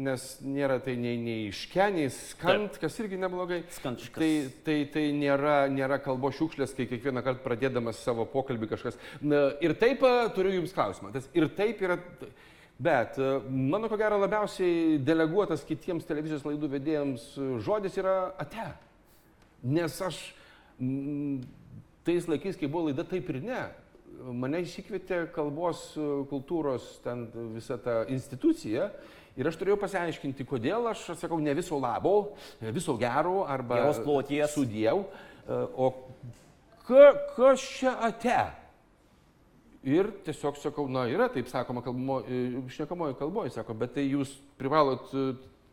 nes 0.00 0.24
nėra 0.42 0.78
tai 0.82 0.94
nei, 0.98 1.16
nei 1.18 1.48
iške, 1.48 1.86
nei 1.94 2.10
skant, 2.14 2.76
kas 2.78 2.98
irgi 3.02 3.18
neblogai. 3.18 3.64
Skantiškas. 3.74 4.18
Tai, 4.18 4.30
tai, 4.66 4.76
tai 4.90 5.06
nėra, 5.14 5.64
nėra 5.70 5.98
kalbo 6.02 6.30
šiukšlės, 6.34 6.74
kai 6.78 6.86
kiekvieną 6.90 7.22
kartą 7.26 7.42
pradėdamas 7.46 8.02
savo 8.02 8.26
pokalbį 8.30 8.68
kažkas. 8.70 8.98
Na, 9.22 9.48
ir 9.62 9.74
taip 9.78 10.02
turiu 10.36 10.58
Jums 10.60 10.74
klausimą. 10.74 11.10
Tas 11.14 11.26
ir 11.34 11.50
taip 11.58 11.82
yra. 11.86 11.98
Bet 12.80 13.18
e, 13.18 13.40
mano 13.50 13.90
ko 13.92 13.96
gero 14.00 14.16
labiausiai 14.22 14.96
deleguotas 15.04 15.66
kitiems 15.68 16.06
televizijos 16.08 16.46
laidų 16.48 16.70
vedėjams 16.78 17.26
e, 17.36 17.48
žodis 17.60 17.98
yra 18.00 18.14
ate. 18.40 18.70
Nes 19.68 19.98
aš 20.00 20.20
mm, 20.78 21.42
tais 22.08 22.24
laikais, 22.30 22.56
kai 22.56 22.70
buvo 22.72 22.88
laida 22.88 23.04
taip 23.04 23.28
ir 23.34 23.42
ne, 23.44 23.58
mane 24.32 24.62
išsikvietė 24.64 25.26
kalbos 25.34 25.90
e, 25.92 26.06
kultūros 26.30 26.86
ten 27.04 27.26
visa 27.52 27.76
ta 27.84 28.06
institucija 28.08 28.88
ir 29.36 29.50
aš 29.50 29.60
turėjau 29.60 29.76
pasiaiškinti, 29.82 30.48
kodėl 30.48 30.88
aš 30.88 31.04
sakau 31.20 31.36
ne 31.40 31.52
viso 31.56 31.76
labo, 31.80 32.32
viso 32.72 32.96
gero 33.00 33.42
arba 33.44 33.82
Geros 33.82 34.00
kloties. 34.04 34.56
sudėjau, 34.56 35.04
o 35.76 35.92
ka, 36.88 37.12
kas 37.36 37.68
čia 37.76 37.94
ate? 38.08 38.40
Ir 39.88 40.10
tiesiog 40.26 40.58
sakau, 40.60 40.84
na 40.92 41.06
yra, 41.08 41.30
taip 41.32 41.48
sakoma, 41.48 41.80
kalbamo, 41.80 42.18
šnekamoji 42.68 43.14
kalboje, 43.16 43.54
sako, 43.54 43.72
bet 43.80 43.94
tai 43.96 44.02
jūs 44.10 44.34
privalot 44.60 45.06
e, 45.16 45.22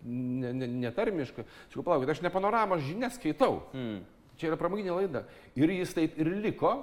ne- 0.08 0.54
ne- 0.56 0.70
netarmiškai. 0.86 1.44
Sakau, 1.74 1.84
palaukit, 1.84 2.14
aš 2.14 2.22
ne 2.24 2.32
panoramos 2.32 2.86
žinias 2.88 3.18
skaitau. 3.20 3.66
Mm. 3.76 3.98
Čia 4.40 4.54
yra 4.54 4.60
pramoginė 4.62 4.94
laida. 4.96 5.26
Ir 5.60 5.74
jis 5.76 5.92
taip 5.98 6.16
ir 6.22 6.30
liko. 6.40 6.78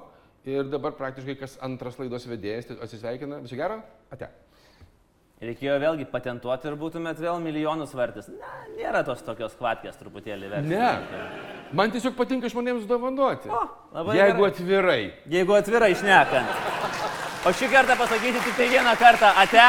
Ir 0.45 0.66
dabar 0.68 0.93
praktiškai 0.93 1.39
kas 1.41 1.55
antras 1.64 1.97
laidos 1.97 2.27
vedėjas 2.29 2.66
tai 2.68 2.77
atsisveikina. 2.85 3.39
Viso 3.41 3.57
gero? 3.57 3.79
Ate. 4.12 4.29
Reikėjo 5.45 5.79
vėlgi 5.83 6.05
patentuoti 6.12 6.68
ir 6.68 6.77
būtumėt 6.79 7.18
vėl 7.20 7.41
milijonus 7.43 7.95
vertis. 7.97 8.29
Na, 8.29 8.53
nėra 8.77 9.01
tos 9.05 9.25
tokios 9.25 9.57
kvatkės 9.59 9.97
truputėlį 10.01 10.51
vertis. 10.53 10.70
Ne. 10.70 11.72
Man 11.75 11.91
tiesiog 11.93 12.14
patinka 12.16 12.49
žmonėms 12.53 12.85
dovanoti. 12.89 13.49
O, 13.49 13.62
labai 13.97 14.14
Jeigu 14.20 14.45
gerai. 14.45 14.53
atvirai. 14.53 15.01
Jeigu 15.35 15.57
atvirai 15.57 15.91
išnekant. 15.97 16.53
O 17.45 17.51
šį 17.53 17.66
kartą 17.68 17.92
pasakyti 18.01 18.40
tik 18.40 18.55
tai 18.57 18.66
vieną 18.72 18.95
kartą 18.97 19.28
ate. 19.36 19.64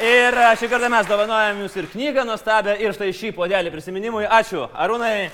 Ir 0.00 0.36
a, 0.40 0.54
šį 0.56 0.70
kartą 0.72 0.88
mes 0.88 1.08
dovanojam 1.10 1.58
jūs 1.60 1.74
ir 1.76 1.88
knygą 1.92 2.22
nuostabę 2.24 2.78
ir 2.80 2.94
štai 2.96 3.10
šį 3.12 3.34
podelį 3.36 3.72
prisiminimui. 3.74 4.24
Ačiū. 4.24 4.62
Arūnai, 4.72 5.28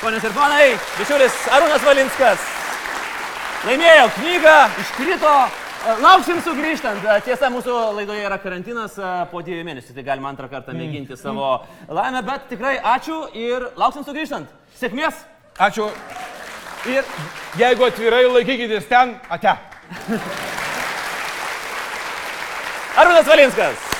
ponios 0.00 0.24
ir 0.24 0.32
ponai, 0.32 0.70
bičiulis 0.96 1.36
Arūnas 1.52 1.84
Valinskas. 1.84 2.46
Laimėjo 3.66 4.08
knygą, 4.16 4.56
iškrito. 4.80 5.34
E, 5.84 5.98
Lauksim 6.00 6.40
sugrįžtant. 6.46 7.04
E, 7.04 7.18
Tiesa, 7.28 7.52
mūsų 7.52 7.76
laidoje 7.98 8.24
yra 8.24 8.40
karantinas 8.40 8.96
e, 8.96 9.12
po 9.28 9.44
dviejų 9.44 9.68
mėnesių, 9.68 9.92
tai 9.98 10.06
galima 10.08 10.32
antrą 10.32 10.48
kartą 10.48 10.72
mėginti 10.72 11.20
savo 11.20 11.58
laimę, 11.92 12.24
bet 12.24 12.48
tikrai 12.54 12.78
ačiū 12.96 13.26
ir 13.36 13.68
lauksim 13.76 14.08
sugrįžtant. 14.08 14.48
Sėkmės 14.80 15.20
Ačiū. 15.60 15.92
ir 16.88 17.04
Jeigu 17.60 17.90
atvirai 17.92 18.24
laikykitės 18.24 18.88
ten, 18.88 19.18
ate. 19.28 19.58
Arūnas 22.96 23.26
Valinskas. 23.26 23.93